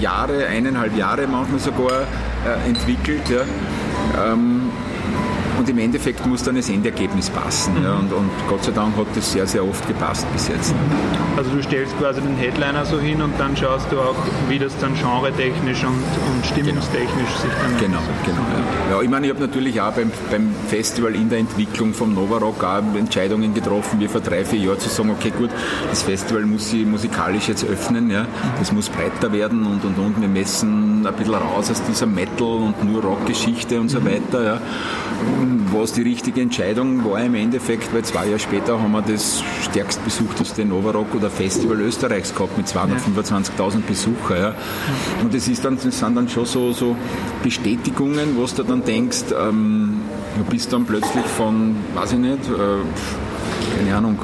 [0.00, 2.02] Jahre, eineinhalb Jahre manchmal sogar
[2.46, 3.22] äh, entwickelt.
[3.30, 4.32] Ja.
[4.32, 4.70] Ähm,
[5.58, 7.78] und im Endeffekt muss dann das Endergebnis passen.
[7.78, 7.84] Mhm.
[7.84, 10.74] Ja, und, und, Gott sei Dank hat das sehr, sehr oft gepasst bis jetzt.
[11.36, 14.16] Also du stellst quasi den Headliner so hin und dann schaust du auch,
[14.48, 17.42] wie das dann genretechnisch und, und stimmungstechnisch genau.
[17.42, 17.78] sich dann...
[17.80, 18.42] Genau, genau.
[18.90, 18.96] Ja.
[18.96, 22.62] ja ich meine, ich habe natürlich auch beim, beim Festival in der Entwicklung vom Novarock
[22.62, 25.50] auch Entscheidungen getroffen, wie vor drei, vier Jahren zu sagen, okay gut,
[25.90, 28.26] das Festival muss sich musikalisch jetzt öffnen, ja,
[28.58, 30.20] das muss breiter werden und und und.
[30.20, 34.06] Wir messen ein bisschen raus aus dieser Metal- und nur Rockgeschichte und so mhm.
[34.06, 34.44] weiter.
[34.44, 34.60] Ja.
[35.72, 40.04] Was die richtige Entscheidung war im Endeffekt, weil zwei Jahre später haben wir das stärkst
[40.04, 44.38] besuchteste Novarock oder Festival Österreichs gehabt mit 225.000 Besucher.
[44.38, 44.54] Ja.
[45.22, 46.96] Und das, ist dann, das sind dann schon so, so
[47.42, 50.02] Bestätigungen, wo du dann denkst, ähm,
[50.36, 54.18] du bist dann plötzlich von, weiß ich nicht, äh, keine Ahnung,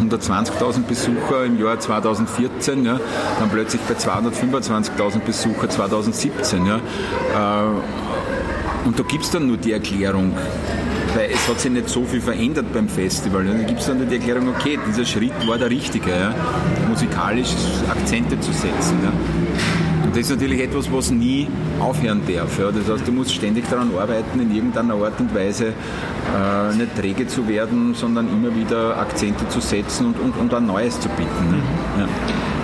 [0.00, 3.00] 120.000 Besucher im Jahr 2014, ja,
[3.38, 6.66] dann plötzlich bei 225.000 Besucher 2017.
[6.66, 6.76] Ja.
[6.76, 6.80] Äh,
[8.84, 10.32] und da gibt es dann nur die Erklärung,
[11.14, 13.44] weil es hat sich nicht so viel verändert beim Festival.
[13.44, 16.34] Dann gibt es dann nur die Erklärung, okay, dieser Schritt war der richtige, ja,
[16.88, 17.54] musikalisch
[17.88, 18.98] Akzente zu setzen.
[19.02, 19.41] Ja.
[20.12, 21.48] Und das ist natürlich etwas, was nie
[21.80, 22.58] aufhören darf.
[22.58, 22.70] Ja.
[22.70, 27.26] Das heißt, du musst ständig daran arbeiten, in irgendeiner Art und Weise äh, nicht träge
[27.26, 31.50] zu werden, sondern immer wieder Akzente zu setzen und, und, und ein Neues zu bieten.
[31.50, 31.62] Ne?
[32.00, 32.08] Ja.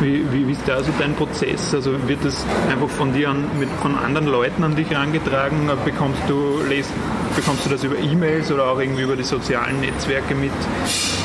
[0.02, 1.74] Wie, wie, wie, ist da also dein Prozess?
[1.74, 5.70] Also wird das einfach von dir an, mit, von anderen Leuten an dich herangetragen?
[5.86, 6.90] Bekommst du, lest,
[7.34, 10.52] bekommst du das über E-Mails oder auch irgendwie über die sozialen Netzwerke mit?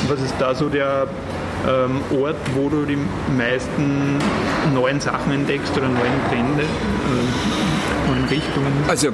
[0.08, 1.06] Was ist da so der
[1.66, 2.98] ähm, Ort, wo du die
[3.36, 4.18] meisten
[4.74, 8.72] neuen Sachen entdeckst oder neuen Trends, äh, neuen Richtungen?
[8.88, 9.08] Also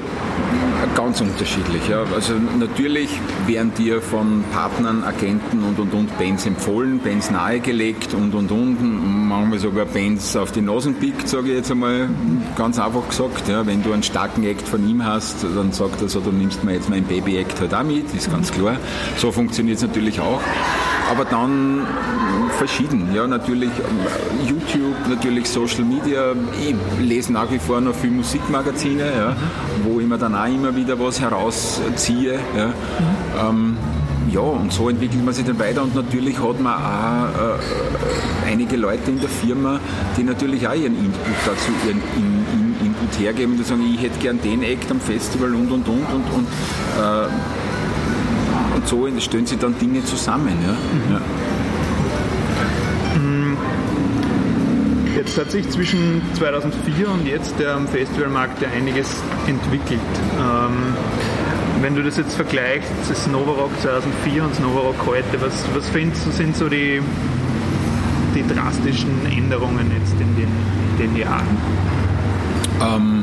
[0.94, 1.88] ganz unterschiedlich.
[1.88, 2.04] Ja.
[2.14, 3.10] Also natürlich
[3.46, 9.28] werden dir von Partnern, Agenten und und und Bands empfohlen, Bands nahegelegt und und und,
[9.28, 12.08] manchmal sogar Bands auf die Nasen pickt, sage ich jetzt einmal
[12.56, 13.48] ganz einfach gesagt.
[13.48, 13.66] Ja.
[13.66, 16.74] Wenn du einen starken Act von ihm hast, dann sagt er so, du nimmst mir
[16.74, 18.76] jetzt mein Baby-Act halt auch mit, ist ganz klar.
[19.16, 20.40] So funktioniert es natürlich auch.
[21.10, 21.86] Aber dann
[22.48, 23.08] verschieden.
[23.14, 26.32] Ja, natürlich ähm, YouTube, natürlich Social Media.
[26.60, 26.74] Ich
[27.04, 29.36] lese nach wie vor noch viele Musikmagazine, ja,
[29.84, 32.38] wo ich mir dann auch immer wieder was herausziehe.
[32.56, 32.66] Ja.
[32.66, 32.74] Mhm.
[33.38, 33.76] Ähm,
[34.32, 38.76] ja, und so entwickelt man sich dann weiter und natürlich hat man auch äh, einige
[38.76, 39.80] Leute in der Firma,
[40.16, 44.18] die natürlich auch ihren Input dazu, ihren in, in, Input hergeben, die sagen, ich hätte
[44.20, 46.46] gern den Act am Festival und und und und, und,
[46.98, 47.26] äh,
[48.76, 50.56] und so stellen sich dann Dinge zusammen.
[50.64, 50.72] Ja.
[50.72, 51.14] Mhm.
[51.14, 51.20] ja.
[55.30, 60.00] Jetzt hat sich zwischen 2004 und jetzt am Festivalmarkt ja einiges entwickelt.
[60.36, 60.96] Ähm,
[61.80, 66.26] wenn du das jetzt vergleichst, das Novarock 2004 und das Novarock heute, was, was findest
[66.26, 67.00] du sind so die,
[68.34, 70.48] die drastischen Änderungen jetzt in den,
[70.98, 71.56] in den Jahren?
[72.82, 73.19] Ähm,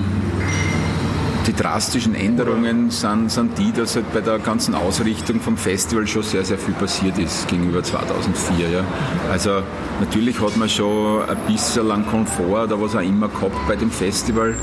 [1.57, 6.45] drastischen Änderungen sind, sind die, dass halt bei der ganzen Ausrichtung vom Festival schon sehr,
[6.45, 8.69] sehr viel passiert ist gegenüber 2004.
[8.69, 8.83] Ja.
[9.31, 9.61] Also
[9.99, 13.91] natürlich hat man schon ein bisschen an Komfort oder was auch immer gehabt bei dem
[13.91, 14.55] Festival.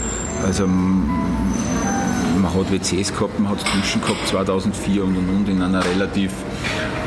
[0.45, 0.69] Also
[2.55, 6.31] hat WCs gehabt, man hat Duschen gehabt 2004 und und und in einer relativ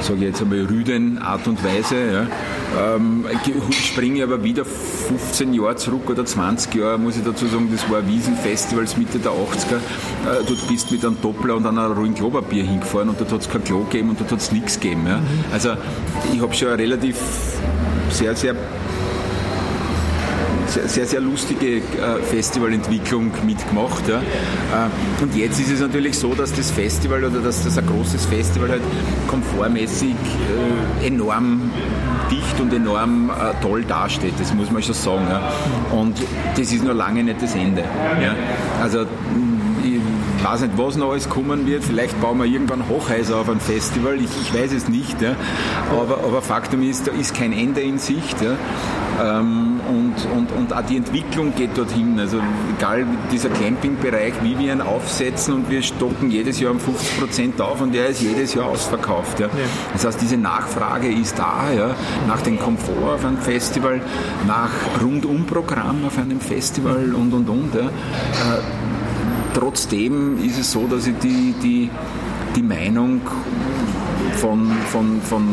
[0.02, 1.96] sage ich jetzt einmal, rüden Art und Weise.
[1.96, 2.96] Ja.
[2.96, 3.26] Ähm,
[3.72, 8.08] springe aber wieder 15 Jahre zurück oder 20 Jahre, muss ich dazu sagen, das war
[8.08, 9.76] Wiesenfestivals Mitte der 80er.
[9.76, 13.42] Äh, dort bist du mit einem Doppler und einer ruhigen Klopapier hingefahren und dort hat
[13.42, 15.08] es kein Klo gegeben und dort hat es nichts gegeben.
[15.08, 15.22] Ja.
[15.52, 15.72] Also
[16.34, 17.18] ich habe schon relativ
[18.10, 18.56] sehr, sehr
[20.68, 21.82] sehr, sehr lustige äh,
[22.30, 24.08] Festivalentwicklung mitgemacht.
[24.08, 24.18] Ja.
[24.18, 28.26] Äh, und jetzt ist es natürlich so, dass das Festival oder dass das ein großes
[28.26, 28.82] Festival halt
[29.28, 30.16] komfortmäßig
[31.02, 31.72] äh, enorm
[32.32, 35.28] dicht und enorm toll dasteht, das muss man schon sagen.
[35.30, 35.50] Ja.
[35.98, 36.18] Und
[36.58, 37.82] das ist noch lange nicht das Ende.
[38.22, 38.36] Ja.
[38.82, 39.06] Also
[39.84, 41.84] ich weiß nicht, was noch alles kommen wird.
[41.84, 44.16] Vielleicht bauen wir irgendwann Hochhäuser auf ein Festival.
[44.16, 45.22] Ich, ich weiß es nicht.
[45.22, 45.36] Ja.
[45.92, 48.38] Aber, aber Faktum ist, da ist kein Ende in Sicht.
[49.22, 52.20] Ähm, und, und, und auch die Entwicklung geht dorthin.
[52.20, 52.40] Also
[52.78, 57.62] egal dieser Campingbereich, wie wir ihn aufsetzen und wir stocken jedes Jahr um 50 Prozent
[57.62, 59.40] auf und der ist jedes Jahr ausverkauft.
[59.40, 59.50] Ja.
[59.94, 61.96] Das heißt, diese Nachfrage ist da, ja,
[62.28, 64.02] nach dem Komfort auf einem Festival,
[64.46, 64.72] nach
[65.02, 67.76] Rundumprogramm auf einem Festival und und und.
[67.76, 67.82] Ja.
[67.82, 68.62] Äh,
[69.54, 71.90] trotzdem ist es so, dass ich die, die,
[72.56, 73.22] die Meinung
[74.38, 75.48] von, von, von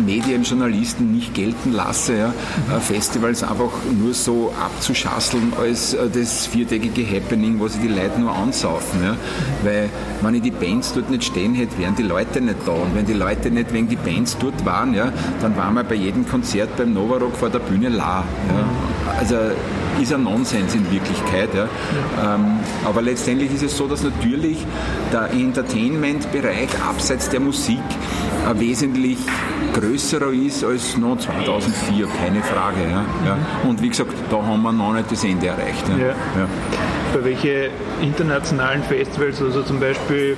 [0.00, 2.80] Medien, Journalisten nicht gelten lasse, ja, mhm.
[2.80, 8.34] Festivals einfach nur so abzuschasseln als äh, das viertägige Happening, wo sie die Leute nur
[8.34, 9.02] ansaufen.
[9.02, 9.16] Ja.
[9.62, 12.72] Weil wenn ich die Bands dort nicht stehen hätte, wären die Leute nicht da.
[12.72, 15.94] Und wenn die Leute nicht wegen die Bands dort waren, ja, dann waren wir bei
[15.94, 18.24] jedem Konzert beim Novarock vor der Bühne la.
[18.48, 19.18] Ja.
[19.18, 19.36] Also
[20.00, 21.50] ist ein Nonsens in Wirklichkeit.
[21.54, 21.68] Ja.
[22.34, 24.58] Ähm, aber letztendlich ist es so, dass natürlich
[25.12, 27.82] der Entertainment-Bereich abseits der Musik
[28.54, 29.18] wesentlich
[29.72, 32.82] größerer ist als noch 2004, keine Frage.
[32.90, 33.04] Ja.
[33.26, 33.38] ja.
[33.68, 35.88] Und wie gesagt, da haben wir noch nicht das Ende erreicht.
[35.88, 36.08] Ja.
[36.08, 36.14] Ja.
[37.14, 40.36] Bei welchen internationalen Festivals, also zum Beispiel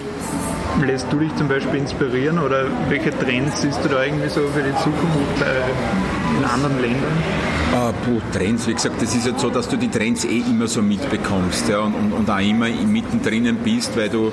[0.82, 4.62] lässt du dich zum Beispiel inspirieren oder welche Trends siehst du da irgendwie so für
[4.62, 7.12] die Zukunft äh, in anderen Ländern?
[7.72, 10.66] Ah, puh, Trends, wie gesagt, das ist jetzt so, dass du die Trends eh immer
[10.66, 14.32] so mitbekommst ja, und, und, und auch immer mittendrin bist, weil du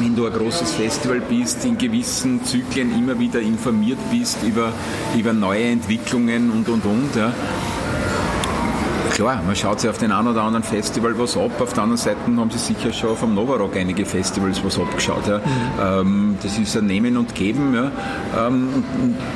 [0.00, 4.72] wenn du ein großes Festival bist, in gewissen Zyklen immer wieder informiert bist über,
[5.16, 7.16] über neue Entwicklungen und und und.
[7.16, 7.32] Ja
[9.16, 11.58] klar, man schaut sich auf den einen oder anderen Festival was ab.
[11.58, 15.26] Auf der anderen Seite haben sie sicher schon vom Novarock einige Festivals was abgeschaut.
[15.26, 15.38] Ja.
[15.38, 15.42] Mhm.
[15.80, 17.74] Ähm, das ist ein Nehmen und Geben.
[17.74, 17.90] Ja.
[18.46, 18.84] Ähm,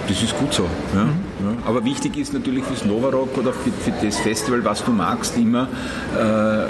[0.07, 0.65] das ist gut so.
[0.95, 1.05] Ja.
[1.05, 1.59] Mhm.
[1.65, 5.67] Aber wichtig ist natürlich fürs Novarock oder für, für, das Festival, was du magst, immer
[6.15, 6.65] äh,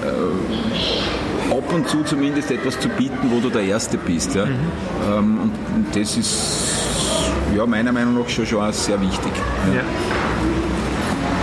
[1.50, 4.34] ab und zu zumindest etwas zu bieten, wo du der Erste bist.
[4.34, 4.46] Ja.
[4.46, 4.52] Mhm.
[5.08, 5.38] Ähm,
[5.74, 6.80] und das ist
[7.56, 9.32] ja, meiner Meinung nach schon, schon sehr wichtig.
[9.74, 9.82] Ja.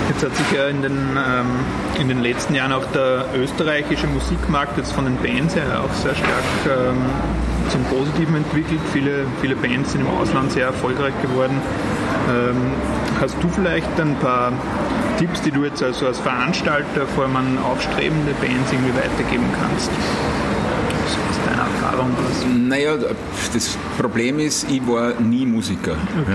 [0.10, 1.46] Jetzt hat sich ja in den, ähm,
[2.00, 6.16] in den letzten Jahren auch der österreichische Musikmarkt jetzt von den Bands her auch sehr
[6.16, 6.96] stark ähm,
[7.70, 8.80] zum Positiven entwickelt.
[8.94, 11.62] Viele, viele Bands sind im Ausland sehr erfolgreich geworden.
[12.30, 12.72] Ähm,
[13.20, 14.54] hast du vielleicht ein paar
[15.18, 19.90] Tipps, die du jetzt also als Veranstalter vor allem an aufstrebende Bands irgendwie weitergeben kannst?
[22.00, 22.46] Was?
[22.46, 22.98] Naja,
[23.54, 25.98] das Problem ist, ich war nie Musiker.
[26.22, 26.32] Okay.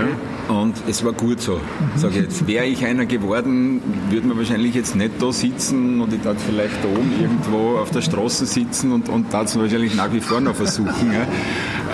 [0.48, 0.54] Ja?
[0.54, 1.60] Und es war gut so.
[1.96, 6.24] Sage jetzt, wäre ich einer geworden, würde man wahrscheinlich jetzt nicht da sitzen und ich
[6.24, 10.20] würde vielleicht da oben irgendwo auf der Straße sitzen und, und das wahrscheinlich nach wie
[10.20, 11.12] vor noch versuchen.
[11.12, 11.26] Ja.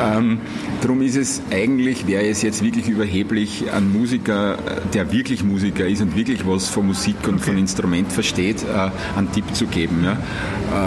[0.01, 0.39] Ähm,
[0.81, 4.57] darum ist es eigentlich, wäre es jetzt wirklich überheblich, ein Musiker,
[4.95, 7.51] der wirklich Musiker ist und wirklich was von Musik und okay.
[7.51, 10.05] von Instrument versteht, äh, einen Tipp zu geben.
[10.05, 10.17] Ja.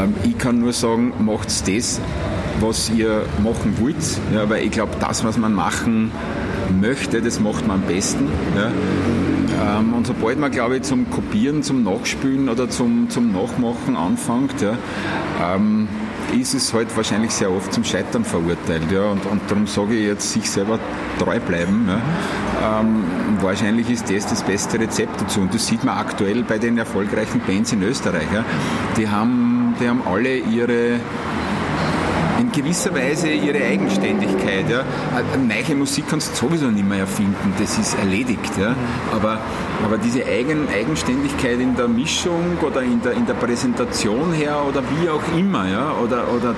[0.03, 2.01] Ähm, ich kann nur sagen, macht das,
[2.61, 3.95] was ihr machen wollt,
[4.33, 6.11] ja, weil ich glaube, das, was man machen
[6.79, 8.27] möchte, das macht man am besten.
[8.55, 9.79] Ja.
[9.79, 14.61] Ähm, und sobald man, glaube ich, zum Kopieren, zum Nachspülen oder zum, zum Nachmachen anfängt,
[14.61, 14.77] ja,
[15.43, 15.87] ähm,
[16.39, 18.91] ist es halt wahrscheinlich sehr oft zum Scheitern verurteilt.
[18.91, 19.11] Ja.
[19.11, 20.79] Und, und darum sage ich jetzt, sich selber
[21.19, 21.87] treu bleiben.
[21.87, 22.79] Ja.
[22.79, 23.03] Ähm,
[23.41, 25.41] wahrscheinlich ist das das beste Rezept dazu.
[25.41, 28.27] Und das sieht man aktuell bei den erfolgreichen Bands in Österreich.
[28.33, 28.45] Ja.
[28.97, 30.99] Die, haben, die haben alle ihre
[32.41, 34.69] in gewisser Weise ihre Eigenständigkeit.
[34.69, 34.83] Ja.
[35.37, 38.57] Neue Musik kannst du sowieso nicht mehr erfinden, das ist erledigt.
[38.59, 38.75] Ja.
[39.11, 39.39] Aber,
[39.85, 44.81] aber diese Eigen, Eigenständigkeit in der Mischung oder in der, in der Präsentation her oder
[44.81, 46.55] wie auch immer, ja, oder, oder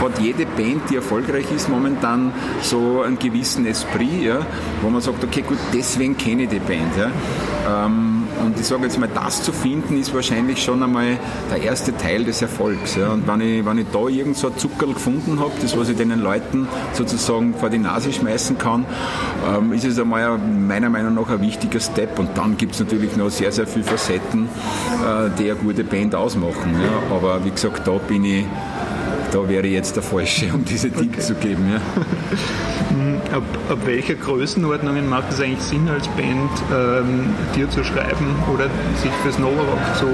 [0.00, 4.46] hat jede Band, die erfolgreich ist, momentan so einen gewissen Esprit, ja,
[4.80, 6.96] wo man sagt, okay, gut, deswegen kenne ich die Band.
[6.96, 7.86] Ja.
[7.86, 11.18] Ähm, und ich sage jetzt mal, das zu finden, ist wahrscheinlich schon einmal
[11.50, 12.96] der erste Teil des Erfolgs.
[12.96, 13.10] Ja.
[13.10, 15.96] Und wenn ich, wenn ich da irgend so ein Zuckerl gefunden habe, das was ich
[15.96, 18.86] den Leuten sozusagen vor die Nase schmeißen kann,
[19.48, 22.18] ähm, ist es einmal meiner Meinung nach ein wichtiger Step.
[22.18, 26.14] Und dann gibt es natürlich noch sehr, sehr viele Facetten, äh, die eine gute Band
[26.14, 26.80] ausmachen.
[26.80, 27.16] Ja.
[27.16, 28.44] Aber wie gesagt, da bin ich
[29.32, 31.20] da wäre jetzt der Falsche, um diese Dinge okay.
[31.20, 31.70] zu geben.
[31.70, 31.80] Ja.
[33.32, 38.70] Ab, ab, welcher Größenordnung macht es eigentlich Sinn, als Band ähm, dir zu schreiben oder
[39.02, 40.06] sich fürs Novarock zu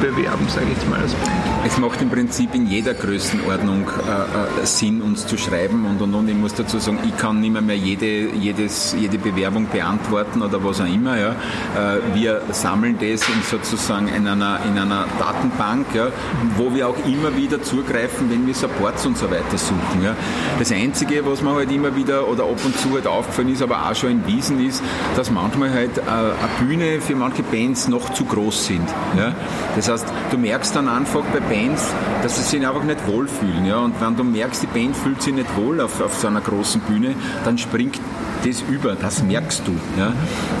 [0.00, 1.32] bewerben, sage ich jetzt mal als Band?
[1.66, 6.14] Es macht im Prinzip in jeder Größenordnung äh, äh, Sinn, uns zu schreiben und, und,
[6.14, 10.42] und ich muss dazu sagen, ich kann nicht mehr, mehr jede, jedes, jede Bewerbung beantworten
[10.42, 11.18] oder was auch immer.
[11.18, 11.30] Ja.
[11.30, 16.08] Äh, wir sammeln das in sozusagen in einer, in einer Datenbank, ja,
[16.56, 20.02] wo wir auch immer wieder zugreifen, wenn wir Supports und so weiter suchen.
[20.02, 20.14] Ja.
[20.58, 23.88] Das Einzige, was man halt immer wieder oder ab und zu halt aufgefallen ist, aber
[23.88, 24.82] auch schon in Wiesen ist,
[25.16, 28.88] dass manchmal halt äh, eine Bühne für manche Bands noch zu groß sind.
[29.16, 29.34] Ja.
[29.76, 31.82] Das das heißt, du merkst dann einfach bei Bands,
[32.22, 33.64] dass sie sich einfach nicht wohlfühlen.
[33.64, 33.78] Ja?
[33.78, 36.80] Und wenn du merkst, die Band fühlt sich nicht wohl auf, auf so einer großen
[36.82, 37.98] Bühne, dann springt
[38.44, 39.72] das über, das merkst du.
[39.98, 40.12] Ja?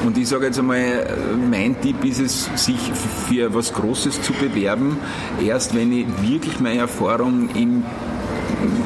[0.04, 1.14] Und ich sage jetzt einmal,
[1.50, 2.78] mein Tipp ist es, sich
[3.28, 4.96] für was Großes zu bewerben,
[5.44, 7.84] erst wenn ich wirklich meine Erfahrung im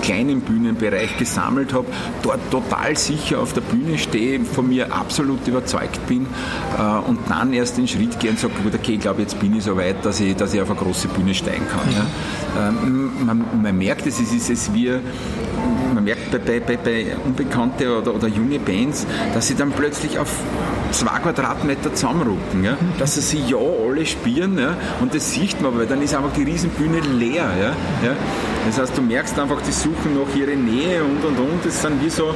[0.03, 1.87] kleinen Bühnenbereich gesammelt habe,
[2.23, 6.27] dort total sicher auf der Bühne stehe, von mir absolut überzeugt bin
[6.79, 9.57] äh, und dann erst den Schritt gehe und sage, gut, okay, ich glaube, jetzt bin
[9.57, 11.89] ich so weit, dass ich, dass ich auf eine große Bühne steigen kann.
[11.93, 12.69] Ja.
[12.69, 14.93] Ähm, man, man, merkt es, es ist wie
[15.95, 20.19] man merkt bei, bei, bei, bei unbekannte oder, oder junge Bands, dass sie dann plötzlich
[20.19, 20.31] auf
[20.93, 22.77] zwei Quadratmeter zusammenrücken, ja?
[22.99, 24.77] dass sie sich ja alle spielen ja?
[25.01, 27.51] und das sieht man, weil dann ist einfach die Riesenbühne leer.
[27.61, 27.69] Ja?
[28.07, 28.17] Ja?
[28.67, 31.65] Das heißt, du merkst einfach, die suchen nach ihrer Nähe und und und.
[31.65, 32.35] Das sind wie so,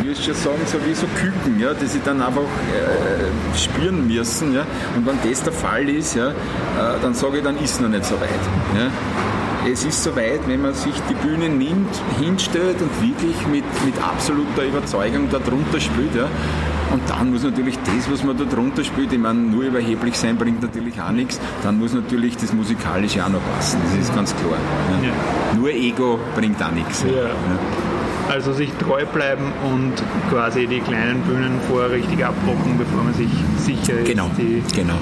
[0.00, 1.72] ich würde schon sagen, so wie so Küken, ja?
[1.72, 4.54] die sie dann einfach äh, spüren müssen.
[4.54, 4.66] Ja?
[4.96, 6.32] Und wenn das der Fall ist, ja, äh,
[7.00, 8.30] dann sage ich, dann ist noch nicht so weit.
[8.76, 8.90] Ja?
[9.66, 11.88] es ist soweit, wenn man sich die Bühne nimmt,
[12.20, 16.14] hinstellt und wirklich mit, mit absoluter Überzeugung darunter spielt.
[16.14, 16.28] Ja.
[16.90, 20.36] Und dann muss natürlich das, was man da drunter spielt, ich meine, nur überheblich sein
[20.36, 24.34] bringt natürlich auch nichts, dann muss natürlich das Musikalische auch noch passen, das ist ganz
[24.36, 24.58] klar.
[25.02, 25.08] Ja.
[25.08, 25.14] Ja.
[25.56, 27.02] Nur Ego bringt auch nichts.
[27.02, 27.30] Ja.
[28.28, 29.92] Also sich treu bleiben und
[30.30, 34.30] quasi die kleinen Bühnen vorher richtig abrocken, bevor man sich sicher ist, genau.
[34.38, 34.94] die, genau.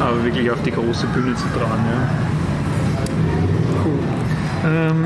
[0.00, 1.80] aber wirklich auf die große Bühne zu trauen.
[3.84, 3.98] Cool.
[4.66, 5.04] Ähm,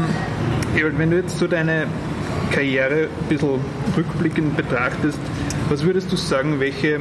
[0.99, 1.87] wenn du jetzt so deine
[2.51, 3.61] Karriere ein bisschen
[3.97, 5.19] rückblickend betrachtest,
[5.68, 7.00] was würdest du sagen, welche,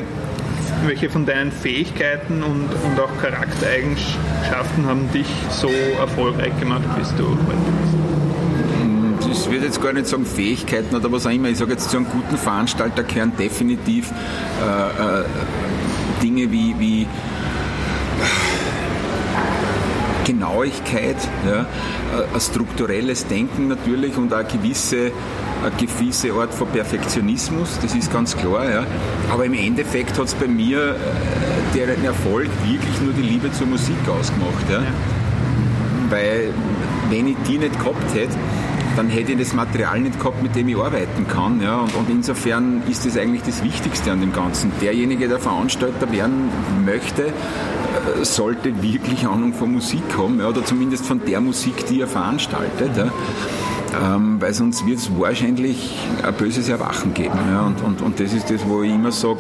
[0.86, 7.28] welche von deinen Fähigkeiten und, und auch Charaktereigenschaften haben dich so erfolgreich gemacht, bis du
[7.28, 7.38] heute
[7.82, 9.46] bist?
[9.46, 11.50] Ich würde jetzt gar nicht sagen Fähigkeiten oder was auch immer.
[11.50, 15.26] Ich sage jetzt zu einem guten Veranstalter gehören definitiv äh, äh,
[16.22, 17.08] Dinge wie, wie
[20.26, 21.16] Genauigkeit,
[21.48, 21.66] ja,
[22.34, 25.12] ein strukturelles Denken natürlich und auch eine gewisse,
[25.64, 28.70] eine gewisse Art von Perfektionismus, das ist ganz klar.
[28.70, 28.86] Ja.
[29.32, 30.96] Aber im Endeffekt hat es bei mir äh,
[31.76, 34.70] deren Erfolg wirklich nur die Liebe zur Musik ausgemacht.
[34.70, 34.84] Ja.
[36.10, 36.54] Weil
[37.10, 38.36] wenn ich die nicht gehabt hätte,
[38.96, 41.62] dann hätte ich das Material nicht gehabt, mit dem ich arbeiten kann.
[41.62, 41.80] Ja.
[41.80, 44.72] Und, und insofern ist das eigentlich das Wichtigste an dem Ganzen.
[44.82, 46.50] Derjenige, der Veranstalter werden
[46.86, 47.32] möchte, äh,
[48.24, 52.92] sollte wirklich Ahnung von Musik haben, ja, oder zumindest von der Musik, die er veranstaltet.
[52.96, 53.12] Ja.
[54.16, 57.38] Ähm, weil sonst wird es wahrscheinlich ein böses Erwachen geben.
[57.50, 57.62] Ja.
[57.62, 59.40] Und, und, und das ist das, wo ich immer sage,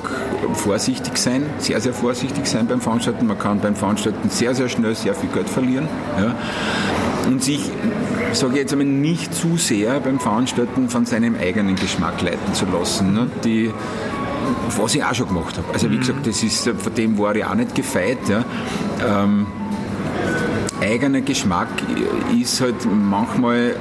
[0.54, 3.28] vorsichtig sein, sehr, sehr vorsichtig sein beim Veranstalten.
[3.28, 5.88] Man kann beim Veranstalten sehr, sehr schnell sehr viel Geld verlieren.
[6.18, 6.36] Ja.
[7.28, 7.72] Und sich
[8.34, 12.66] sage ich jetzt einmal, nicht zu sehr beim Veranstalten von seinem eigenen Geschmack leiten zu
[12.66, 13.14] lassen.
[13.14, 13.28] Ne?
[13.44, 13.72] Die,
[14.78, 15.68] was ich auch schon gemacht habe.
[15.74, 16.00] Also wie mhm.
[16.00, 18.18] gesagt, das ist, von dem war ich auch nicht gefeit.
[18.28, 18.44] Ja.
[19.24, 19.48] Ähm,
[20.82, 21.70] eigener Geschmack
[22.40, 23.76] ist halt manchmal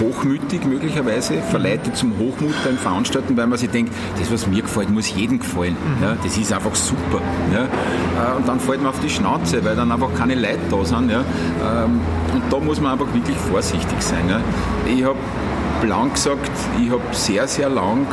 [0.00, 4.90] hochmütig möglicherweise, verleitet zum Hochmut beim Veranstalten, weil man sich denkt, das, was mir gefällt,
[4.90, 5.76] muss jedem gefallen.
[5.98, 6.02] Mhm.
[6.02, 7.20] Ja, das ist einfach super.
[7.52, 7.62] Ja.
[7.64, 11.10] Äh, und dann fällt man auf die Schnauze, weil dann einfach keine Leute da sind.
[11.10, 11.20] Ja.
[11.20, 12.00] Ähm,
[12.34, 14.24] und da muss man einfach wirklich vorsichtig sein.
[14.86, 15.18] Ich habe
[15.86, 18.06] lang gesagt, ich habe sehr, sehr lang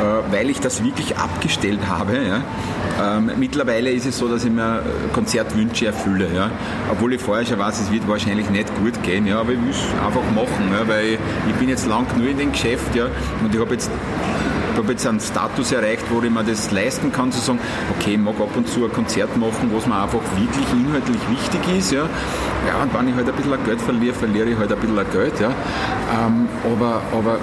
[0.00, 2.16] äh, weil ich das wirklich abgestellt habe.
[2.16, 2.42] Ja.
[3.02, 6.28] Ähm, mittlerweile ist es so, dass ich mir Konzertwünsche erfülle.
[6.34, 6.50] Ja.
[6.90, 9.70] Obwohl ich vorher schon weiß, es wird wahrscheinlich nicht gut gehen, ja, aber ich will
[9.70, 13.06] es einfach machen, ja, weil ich bin jetzt lang genug in dem Geschäft ja,
[13.42, 13.90] und ich habe jetzt
[14.72, 17.58] ich habe jetzt einen Status erreicht, wo ich mir das leisten kann, zu sagen,
[17.98, 21.78] okay, ich mag ab und zu ein Konzert machen, was mir einfach wirklich inhaltlich wichtig
[21.78, 21.92] ist.
[21.92, 22.08] Ja,
[22.66, 25.40] ja und wenn ich halt ein bisschen Geld verliere, verliere ich halt ein bisschen Geld.
[25.40, 25.48] Ja.
[25.48, 27.38] Ähm, aber, aber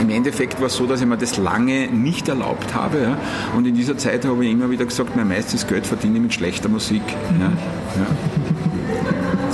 [0.00, 3.00] im Endeffekt war es so, dass ich mir das lange nicht erlaubt habe.
[3.02, 3.16] Ja.
[3.56, 6.34] Und in dieser Zeit habe ich immer wieder gesagt, mein meistes Geld verdiene ich mit
[6.34, 7.02] schlechter Musik.
[7.38, 7.46] Ja.
[7.46, 8.06] Ja.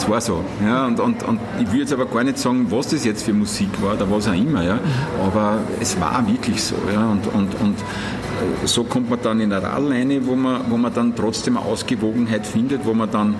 [0.08, 0.44] Das war so.
[0.64, 3.34] Ja, und, und, und ich will jetzt aber gar nicht sagen, was das jetzt für
[3.34, 4.62] Musik war oder was auch immer.
[4.62, 4.78] Ja.
[5.24, 6.76] Aber es war wirklich so.
[6.92, 7.10] Ja.
[7.10, 7.76] Und, und, und
[8.64, 11.66] so kommt man dann in eine Radl rein, wo man, wo man dann trotzdem eine
[11.66, 13.34] Ausgewogenheit findet, wo man dann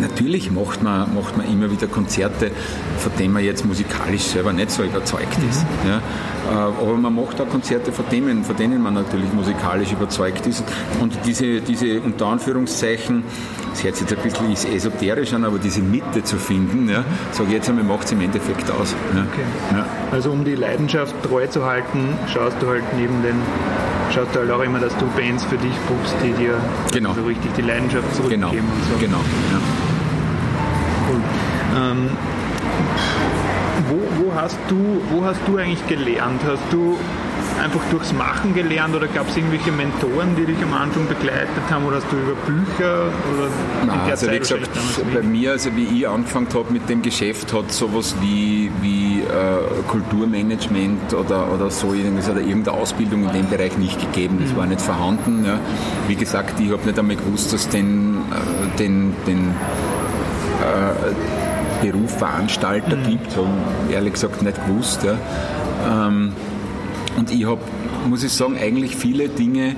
[0.00, 2.50] natürlich macht man, macht man immer wieder Konzerte,
[2.98, 5.62] von denen man jetzt musikalisch selber nicht so überzeugt ist.
[5.62, 5.88] Mhm.
[5.88, 5.98] Ja.
[5.98, 10.62] Äh, aber man macht auch Konzerte von denen, von denen man natürlich musikalisch überzeugt ist.
[11.00, 13.24] Und diese, diese unter Anführungszeichen,
[13.78, 17.50] das hört sich jetzt ein bisschen esoterisch an, aber diese Mitte zu finden, ja, sage
[17.50, 18.94] ich jetzt einmal, macht es im Endeffekt aus.
[19.14, 19.20] Ja.
[19.20, 19.46] Okay.
[19.72, 19.86] Ja.
[20.10, 23.36] Also um die Leidenschaft treu zu halten, schaust du halt neben den
[24.12, 26.54] schaust du halt auch immer, dass du Bands für dich buchst, die dir
[26.92, 27.14] genau.
[27.14, 28.50] so richtig die Leidenschaft zurückgeben genau.
[28.50, 28.98] und so.
[28.98, 29.18] Genau.
[29.52, 29.60] Ja.
[31.08, 31.20] Cool.
[31.76, 32.10] Ähm,
[33.88, 36.40] wo, wo, hast du, wo hast du eigentlich gelernt?
[36.44, 36.96] Hast du
[37.58, 41.84] einfach durchs Machen gelernt oder gab es irgendwelche Mentoren, die dich am Anfang begleitet haben
[41.84, 43.48] oder hast du über Bücher oder
[43.86, 44.70] Nein, also wie gesagt,
[45.12, 49.82] bei mir, also wie ich angefangen habe mit dem Geschäft, hat sowas wie, wie äh,
[49.88, 54.38] Kulturmanagement oder, oder so irgendwas oder irgendeine Ausbildung in dem Bereich nicht gegeben.
[54.40, 54.56] Das mhm.
[54.56, 55.44] war nicht vorhanden.
[55.44, 55.58] Ja.
[56.06, 59.50] Wie gesagt, ich habe nicht einmal gewusst, dass den, äh, den, den
[60.60, 63.04] äh, Beruf Veranstalter mhm.
[63.04, 63.48] gibt, habe
[63.92, 65.04] ehrlich gesagt nicht gewusst.
[65.04, 65.16] Ja.
[66.06, 66.32] Ähm,
[67.18, 67.60] und ich habe,
[68.08, 69.74] muss ich sagen, eigentlich viele Dinge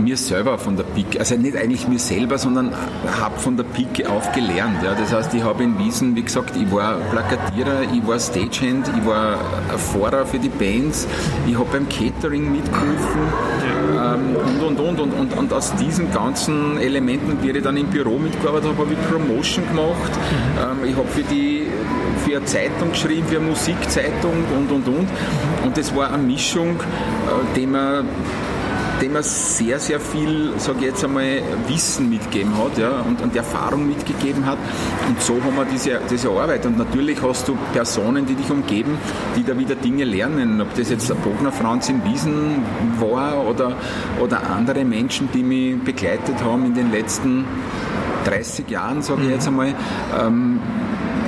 [0.00, 2.72] mir selber von der Pike, also nicht eigentlich mir selber, sondern
[3.20, 4.82] habe von der Pike auf gelernt.
[4.82, 4.94] Ja.
[4.94, 9.06] Das heißt, ich habe in Wiesen, wie gesagt, ich war Plakatierer, ich war Stagehand, ich
[9.06, 9.38] war
[9.76, 11.06] Fahrer für die Bands,
[11.46, 13.20] ich habe beim Catering mitgeholfen
[13.92, 18.18] ähm, und, und, und, und, und, aus diesen ganzen Elementen, die ich dann im Büro
[18.18, 20.12] mitgearbeitet habe, habe ich Promotion gemacht.
[20.60, 21.66] Ähm, ich habe für die
[22.24, 25.08] für eine Zeitung geschrieben, für eine Musikzeitung und und und.
[25.64, 28.06] Und das war eine Mischung, äh, die man
[29.00, 33.34] dem er sehr, sehr viel, sage ich jetzt einmal, Wissen mitgegeben hat ja, und, und
[33.36, 34.58] Erfahrung mitgegeben hat.
[35.08, 36.66] Und so haben wir diese, diese Arbeit.
[36.66, 38.98] Und natürlich hast du Personen, die dich umgeben,
[39.36, 40.60] die da wieder Dinge lernen.
[40.60, 42.62] Ob das jetzt der Bogner Franz in Wiesen
[42.98, 43.76] war oder,
[44.20, 47.44] oder andere Menschen, die mich begleitet haben in den letzten
[48.24, 49.74] 30 Jahren, sage ich jetzt einmal.
[50.20, 50.60] Ähm,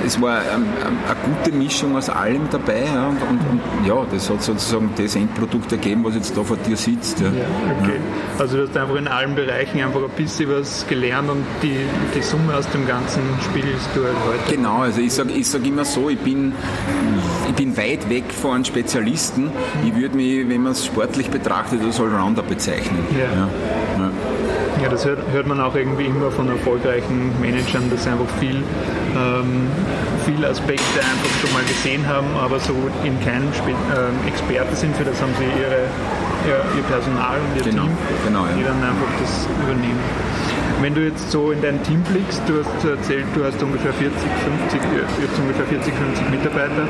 [0.05, 4.05] es war ähm, ähm, eine gute Mischung aus allem dabei ja, und, und, und, ja,
[4.11, 7.19] das hat sozusagen das Endprodukt ergeben, was jetzt da vor dir sitzt.
[7.19, 7.27] Ja.
[7.27, 7.99] okay.
[8.37, 11.77] Also du hast einfach in allen Bereichen einfach ein bisschen was gelernt und die,
[12.15, 14.55] die Summe aus dem Ganzen spielst du halt heute.
[14.55, 16.53] Genau, also ich sage ich sag immer so, ich bin,
[17.47, 19.51] ich bin weit weg von einem Spezialisten.
[19.85, 23.05] Ich würde mich, wenn man es sportlich betrachtet, als Allrounder bezeichnen.
[23.17, 23.47] Ja.
[24.81, 28.63] Ja, das hört, hört, man auch irgendwie immer von erfolgreichen Managern, dass sie einfach viel,
[29.15, 29.67] ähm,
[30.25, 32.73] viele Aspekte einfach schon mal gesehen haben, aber so
[33.03, 34.95] in keinem Spe äh, Experte sind.
[34.95, 35.85] Für das haben sie ihre,
[36.47, 38.53] ihr, ihr Personal und ihr genau, Team, genau, ja.
[38.57, 39.99] die dann einfach das übernehmen.
[40.81, 44.17] Wenn du jetzt so in dein Team blickst, du hast erzählt, du hast ungefähr 40,
[44.71, 44.81] 50,
[45.21, 46.87] jetzt ungefähr 40, 50 Mitarbeiter.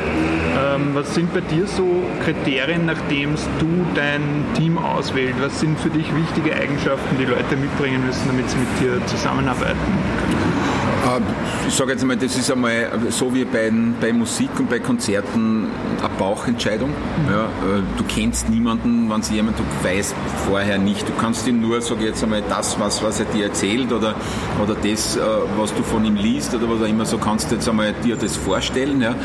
[0.75, 5.41] Ähm, was sind bei dir so Kriterien, nachdem du dein Team auswählst?
[5.41, 9.75] Was sind für dich wichtige Eigenschaften, die Leute mitbringen müssen, damit sie mit dir zusammenarbeiten
[9.75, 10.80] können?
[11.17, 11.23] Ähm,
[11.67, 15.67] ich sage jetzt einmal, das ist einmal so wie bei, bei Musik und bei Konzerten
[15.99, 16.91] eine Bauchentscheidung.
[17.29, 20.15] Ja, äh, du kennst niemanden, wenn sie jemand, du weißt
[20.47, 21.07] vorher nicht.
[21.07, 24.15] Du kannst ihm nur, sage ich jetzt einmal, das, was, was er dir erzählt oder,
[24.61, 25.21] oder das, äh,
[25.57, 28.15] was du von ihm liest oder was auch immer, so kannst du jetzt einmal dir
[28.15, 29.01] das vorstellen.
[29.01, 29.15] Ja.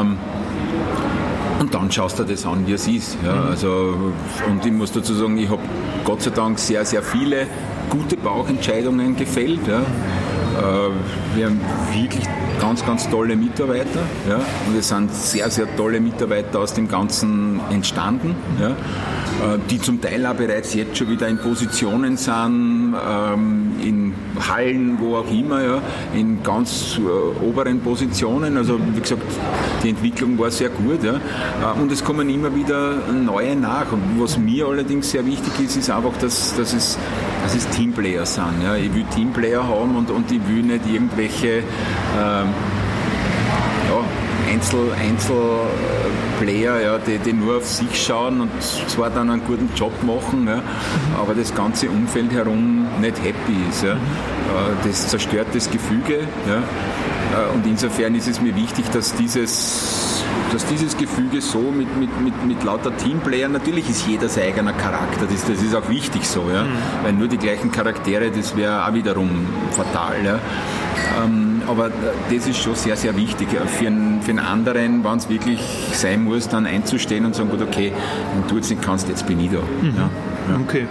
[0.00, 0.18] Ähm,
[1.60, 3.16] und dann schaust du das an, wie es ist.
[3.24, 3.44] Ja.
[3.44, 4.12] Also,
[4.50, 5.62] und ich muss dazu sagen, ich habe
[6.04, 7.46] Gott sei Dank sehr, sehr viele
[7.88, 9.66] gute Bauchentscheidungen gefällt.
[9.66, 9.82] Ja.
[10.54, 11.60] Äh, wir haben
[11.92, 12.24] wirklich
[12.60, 17.60] ganz, ganz tolle Mitarbeiter ja, und es sind sehr, sehr tolle Mitarbeiter aus dem Ganzen
[17.70, 18.36] entstanden.
[18.60, 18.76] Ja.
[19.42, 24.14] Äh, die zum Teil auch bereits jetzt schon wieder in Positionen sind, ähm, in
[24.48, 25.82] Hallen, wo auch immer, ja,
[26.14, 28.56] in ganz äh, oberen Positionen.
[28.56, 29.22] Also wie gesagt,
[29.82, 31.02] die Entwicklung war sehr gut.
[31.02, 31.14] Ja.
[31.14, 33.90] Äh, und es kommen immer wieder neue nach.
[33.90, 36.96] Und was mir allerdings sehr wichtig ist, ist einfach, dass, dass, es,
[37.42, 38.62] dass es Teamplayer sind.
[38.62, 38.76] Ja.
[38.76, 41.64] Ich will Teamplayer haben und, und ich will nicht irgendwelche
[42.18, 42.48] ähm,
[44.54, 44.92] Einzel,
[46.44, 50.46] Einzelplayer, ja, die, die nur auf sich schauen und zwar dann einen guten Job machen,
[50.46, 50.62] ja,
[51.18, 53.82] aber das ganze Umfeld herum nicht happy ist.
[53.82, 53.92] Ja.
[53.92, 53.96] Äh,
[54.86, 56.20] das zerstört das Gefüge.
[56.46, 56.58] Ja.
[56.58, 60.13] Äh, und insofern ist es mir wichtig, dass dieses,
[60.52, 64.72] dass dieses Gefüge so mit, mit, mit, mit lauter Teamplayern, natürlich ist jeder sein eigener
[64.72, 66.62] Charakter, das, das ist auch wichtig so, ja.
[66.64, 66.68] Mhm.
[67.02, 69.30] weil nur die gleichen Charaktere, das wäre auch wiederum
[69.72, 70.16] fatal.
[70.24, 70.38] Ja.
[71.24, 71.90] Ähm, aber
[72.30, 75.60] das ist schon sehr, sehr wichtig für einen, für einen anderen, wenn es wirklich
[75.92, 77.92] sein muss, dann einzustehen und sagen, gut, okay,
[78.34, 79.58] wenn du jetzt nicht kannst, jetzt bin ich da.
[79.58, 79.96] Mhm.
[79.96, 80.10] Ja,
[80.50, 80.60] ja.
[80.60, 80.86] Okay.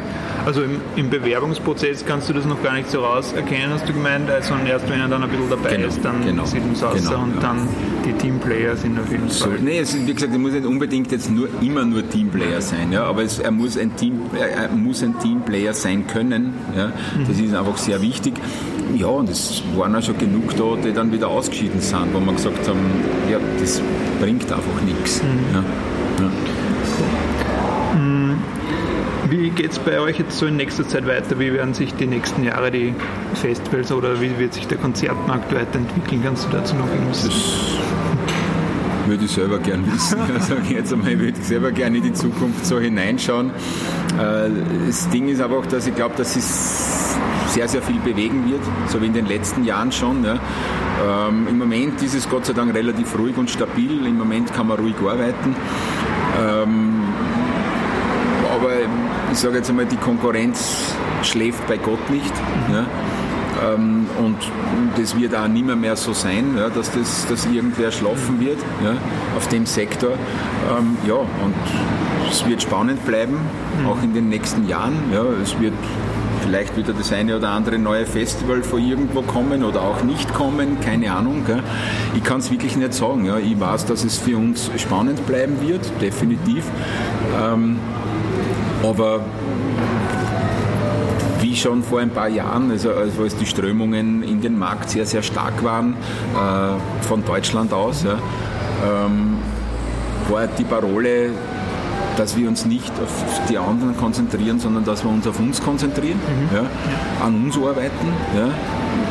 [0.46, 4.30] Also im, im, Bewerbungsprozess kannst du das noch gar nicht so rauserkennen, hast du gemeint.
[4.30, 6.96] Also erst wenn er dann ein bisschen dabei genau, ist, dann genau, sieht es aus
[6.96, 7.42] genau, und ja.
[7.42, 7.68] dann
[8.06, 9.60] die Teamplayer sind auf jeden so, Fall.
[9.62, 13.06] Nee, es, wie gesagt, er muss nicht unbedingt jetzt nur immer nur Teamplayer sein, ja,
[13.06, 16.54] aber es, er, muss ein Team, er muss ein Teamplayer sein können.
[16.76, 16.92] Ja.
[17.28, 17.46] Das mhm.
[17.46, 18.34] ist einfach sehr wichtig.
[18.96, 22.34] Ja, und es waren auch schon genug da, die dann wieder ausgeschieden sind, wo wir
[22.34, 22.80] gesagt haben,
[23.32, 23.82] ja, das
[24.20, 25.24] bringt einfach nichts.
[25.24, 25.30] Mhm.
[25.54, 25.64] Ja.
[26.24, 26.32] Ja.
[29.56, 31.40] Geht es bei euch jetzt so in nächster Zeit weiter?
[31.40, 32.96] Wie werden sich die nächsten Jahre die
[33.36, 36.22] Festivals oder wie wird sich der Konzertmarkt weiterentwickeln?
[36.24, 37.84] Kannst du dazu noch irgendwas sagen?
[39.06, 40.18] würde ich selber gern wissen.
[40.34, 43.50] Also jetzt einmal, ich würde selber gerne in die Zukunft so hineinschauen.
[44.18, 44.50] Äh,
[44.88, 48.62] das Ding ist aber auch, dass ich glaube, dass es sehr, sehr viel bewegen wird,
[48.88, 50.24] so wie in den letzten Jahren schon.
[50.24, 50.40] Ja.
[51.28, 54.06] Ähm, Im Moment ist es Gott sei Dank relativ ruhig und stabil.
[54.08, 55.56] Im Moment kann man ruhig arbeiten.
[56.42, 57.04] Ähm,
[58.56, 58.72] aber
[59.34, 60.76] ich sage jetzt einmal, die Konkurrenz
[61.24, 62.34] schläft bei Gott nicht.
[62.72, 62.86] Ja.
[63.74, 64.38] Ähm, und
[64.96, 68.94] das wird auch nicht mehr, so sein, ja, dass, das, dass irgendwer schlafen wird ja,
[69.36, 70.12] auf dem Sektor.
[70.12, 71.56] Ähm, ja, und
[72.30, 73.40] es wird spannend bleiben,
[73.88, 74.94] auch in den nächsten Jahren.
[75.12, 75.74] Ja, es wird
[76.44, 80.80] vielleicht wieder das eine oder andere neue Festival von irgendwo kommen oder auch nicht kommen,
[80.80, 81.44] keine Ahnung.
[81.46, 81.64] Gell.
[82.16, 83.26] Ich kann es wirklich nicht sagen.
[83.26, 83.40] Ja.
[83.40, 86.66] Ich weiß, dass es für uns spannend bleiben wird, definitiv.
[87.42, 87.80] Ähm,
[88.84, 89.22] aber
[91.42, 95.06] wie schon vor ein paar Jahren, also, also als die Strömungen in den Markt sehr,
[95.06, 99.38] sehr stark waren, äh, von Deutschland aus, ja, ähm,
[100.30, 101.32] war die Parole,
[102.18, 106.20] dass wir uns nicht auf die anderen konzentrieren, sondern dass wir uns auf uns konzentrieren,
[106.20, 106.56] mhm.
[106.56, 106.66] ja,
[107.26, 108.08] an uns arbeiten.
[108.36, 108.50] Ja.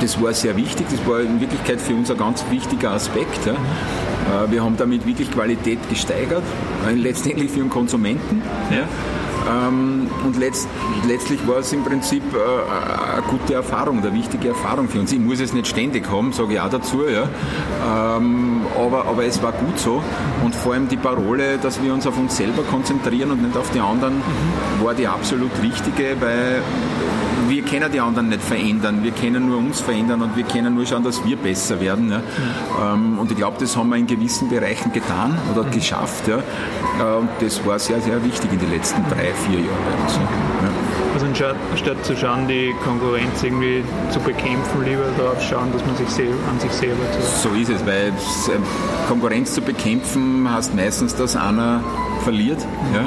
[0.00, 3.46] Das war sehr wichtig, das war in Wirklichkeit für uns ein ganz wichtiger Aspekt.
[3.46, 3.52] Ja.
[3.52, 6.44] Äh, wir haben damit wirklich Qualität gesteigert,
[6.88, 8.42] äh, letztendlich für den Konsumenten.
[8.70, 8.88] Ja.
[9.50, 10.68] Ähm, und letzt,
[11.06, 15.12] letztlich war es im Prinzip äh, eine gute Erfahrung, eine wichtige Erfahrung für uns.
[15.12, 17.28] Ich muss es nicht ständig haben, sage ich auch dazu, ja.
[18.16, 20.02] Ähm, aber, aber es war gut so.
[20.44, 23.70] Und vor allem die Parole, dass wir uns auf uns selber konzentrieren und nicht auf
[23.70, 24.22] die anderen,
[24.82, 26.62] war die absolut richtige, weil
[27.52, 30.86] wir können die anderen nicht verändern, wir können nur uns verändern und wir können nur
[30.86, 32.10] schauen, dass wir besser werden.
[32.10, 32.22] Ja.
[32.94, 33.18] Mhm.
[33.18, 35.70] und ich glaube, das haben wir in gewissen Bereichen getan oder mhm.
[35.70, 36.26] geschafft.
[36.28, 36.38] Ja.
[36.38, 40.14] Äh, und das war sehr, sehr wichtig in den letzten drei, vier Jahren bei uns.
[40.14, 40.72] Ja.
[41.14, 41.26] Also
[41.76, 46.08] statt zu schauen, die Konkurrenz irgendwie zu bekämpfen, lieber darauf schauen, dass man sich
[46.50, 47.22] an sich selber tut.
[47.22, 48.62] So ist es, weil ähm,
[49.08, 51.84] Konkurrenz zu bekämpfen heißt meistens, dass einer
[52.24, 52.58] verliert.
[52.60, 52.94] Mhm.
[52.94, 53.06] Ja.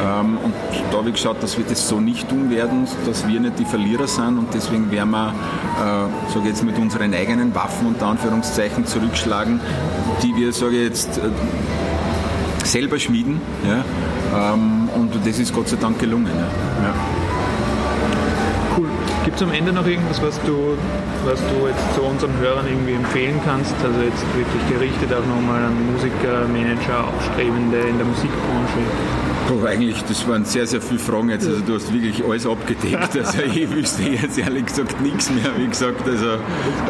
[0.00, 0.54] Ähm, und
[0.90, 3.64] da habe ich geschaut, dass wir das so nicht tun werden, dass wir nicht die
[3.64, 8.86] Verlierer sind und deswegen werden wir, äh, sage jetzt, mit unseren eigenen Waffen unter Anführungszeichen
[8.86, 9.60] zurückschlagen,
[10.22, 11.22] die wir, sage jetzt, äh,
[12.64, 13.40] selber schmieden.
[13.66, 14.52] Ja?
[14.52, 16.32] Ähm, und das ist Gott sei Dank gelungen.
[16.82, 17.17] Ja.
[19.38, 20.76] Gibt am Ende noch irgendwas, was du,
[21.24, 23.72] was du jetzt zu unseren Hörern irgendwie empfehlen kannst?
[23.84, 28.80] Also jetzt wirklich gerichtet auch nochmal an Musiker, Manager, Aufstrebende in der Musikbranche?
[29.50, 31.46] Oh, eigentlich, das waren sehr, sehr viele Fragen jetzt.
[31.46, 33.16] Also du hast wirklich alles abgedeckt.
[33.18, 35.52] Also ich wüsste jetzt ehrlich gesagt nichts mehr.
[35.56, 36.30] Wie gesagt, also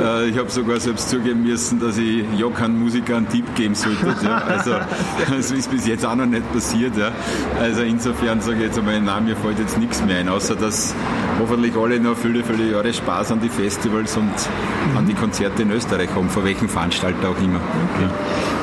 [0.03, 3.75] äh, ich habe sogar selbst zugeben müssen, dass ich ja keinen Musiker einen Tipp geben
[3.75, 4.07] sollte.
[4.25, 4.39] Ja.
[4.39, 4.73] Also
[5.31, 6.97] das ist bis jetzt auch noch nicht passiert.
[6.97, 7.13] Ja.
[7.61, 10.95] Also insofern sage ich jetzt einmal, nein, mir fällt jetzt nichts mehr ein, außer dass
[11.39, 14.97] hoffentlich alle noch viele, viele Jahre Spaß an die Festivals und mhm.
[14.97, 17.61] an die Konzerte in Österreich haben, von welchem Veranstalter auch immer.
[17.95, 18.09] Okay.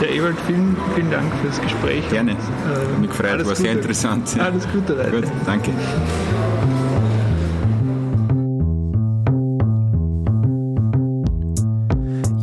[0.02, 2.08] Ja, Ewald, vielen, vielen Dank fürs Gespräch.
[2.10, 2.32] Gerne.
[2.32, 3.56] Und, äh, mich gefreut, war Gute.
[3.56, 4.38] sehr interessant.
[4.40, 5.22] Alles Gute, Leute.
[5.22, 5.72] Gut, danke.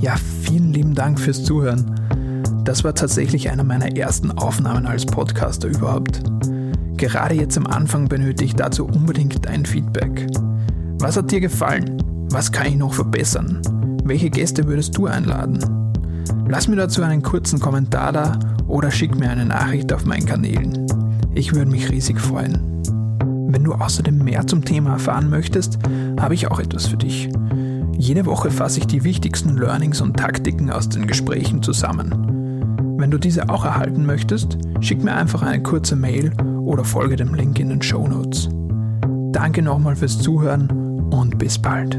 [0.01, 1.95] Ja, vielen lieben Dank fürs Zuhören.
[2.64, 6.22] Das war tatsächlich einer meiner ersten Aufnahmen als Podcaster überhaupt.
[7.03, 10.28] Gerade jetzt am Anfang benötige ich dazu unbedingt dein Feedback.
[11.00, 12.00] Was hat dir gefallen?
[12.30, 13.61] Was kann ich noch verbessern?
[14.05, 15.59] Welche Gäste würdest du einladen?
[16.46, 18.38] Lass mir dazu einen kurzen Kommentar da
[18.68, 20.86] oder schick mir eine Nachricht auf meinen Kanälen.
[21.34, 22.84] Ich würde mich riesig freuen.
[23.48, 25.80] Wenn du außerdem mehr zum Thema erfahren möchtest,
[26.20, 27.28] habe ich auch etwas für dich.
[27.98, 32.94] Jede Woche fasse ich die wichtigsten Learnings und Taktiken aus den Gesprächen zusammen.
[32.96, 36.30] Wenn du diese auch erhalten möchtest, schick mir einfach eine kurze Mail
[36.73, 38.49] oder folge dem Link in den Show Notes.
[39.33, 40.70] Danke nochmal fürs Zuhören
[41.11, 41.99] und bis bald.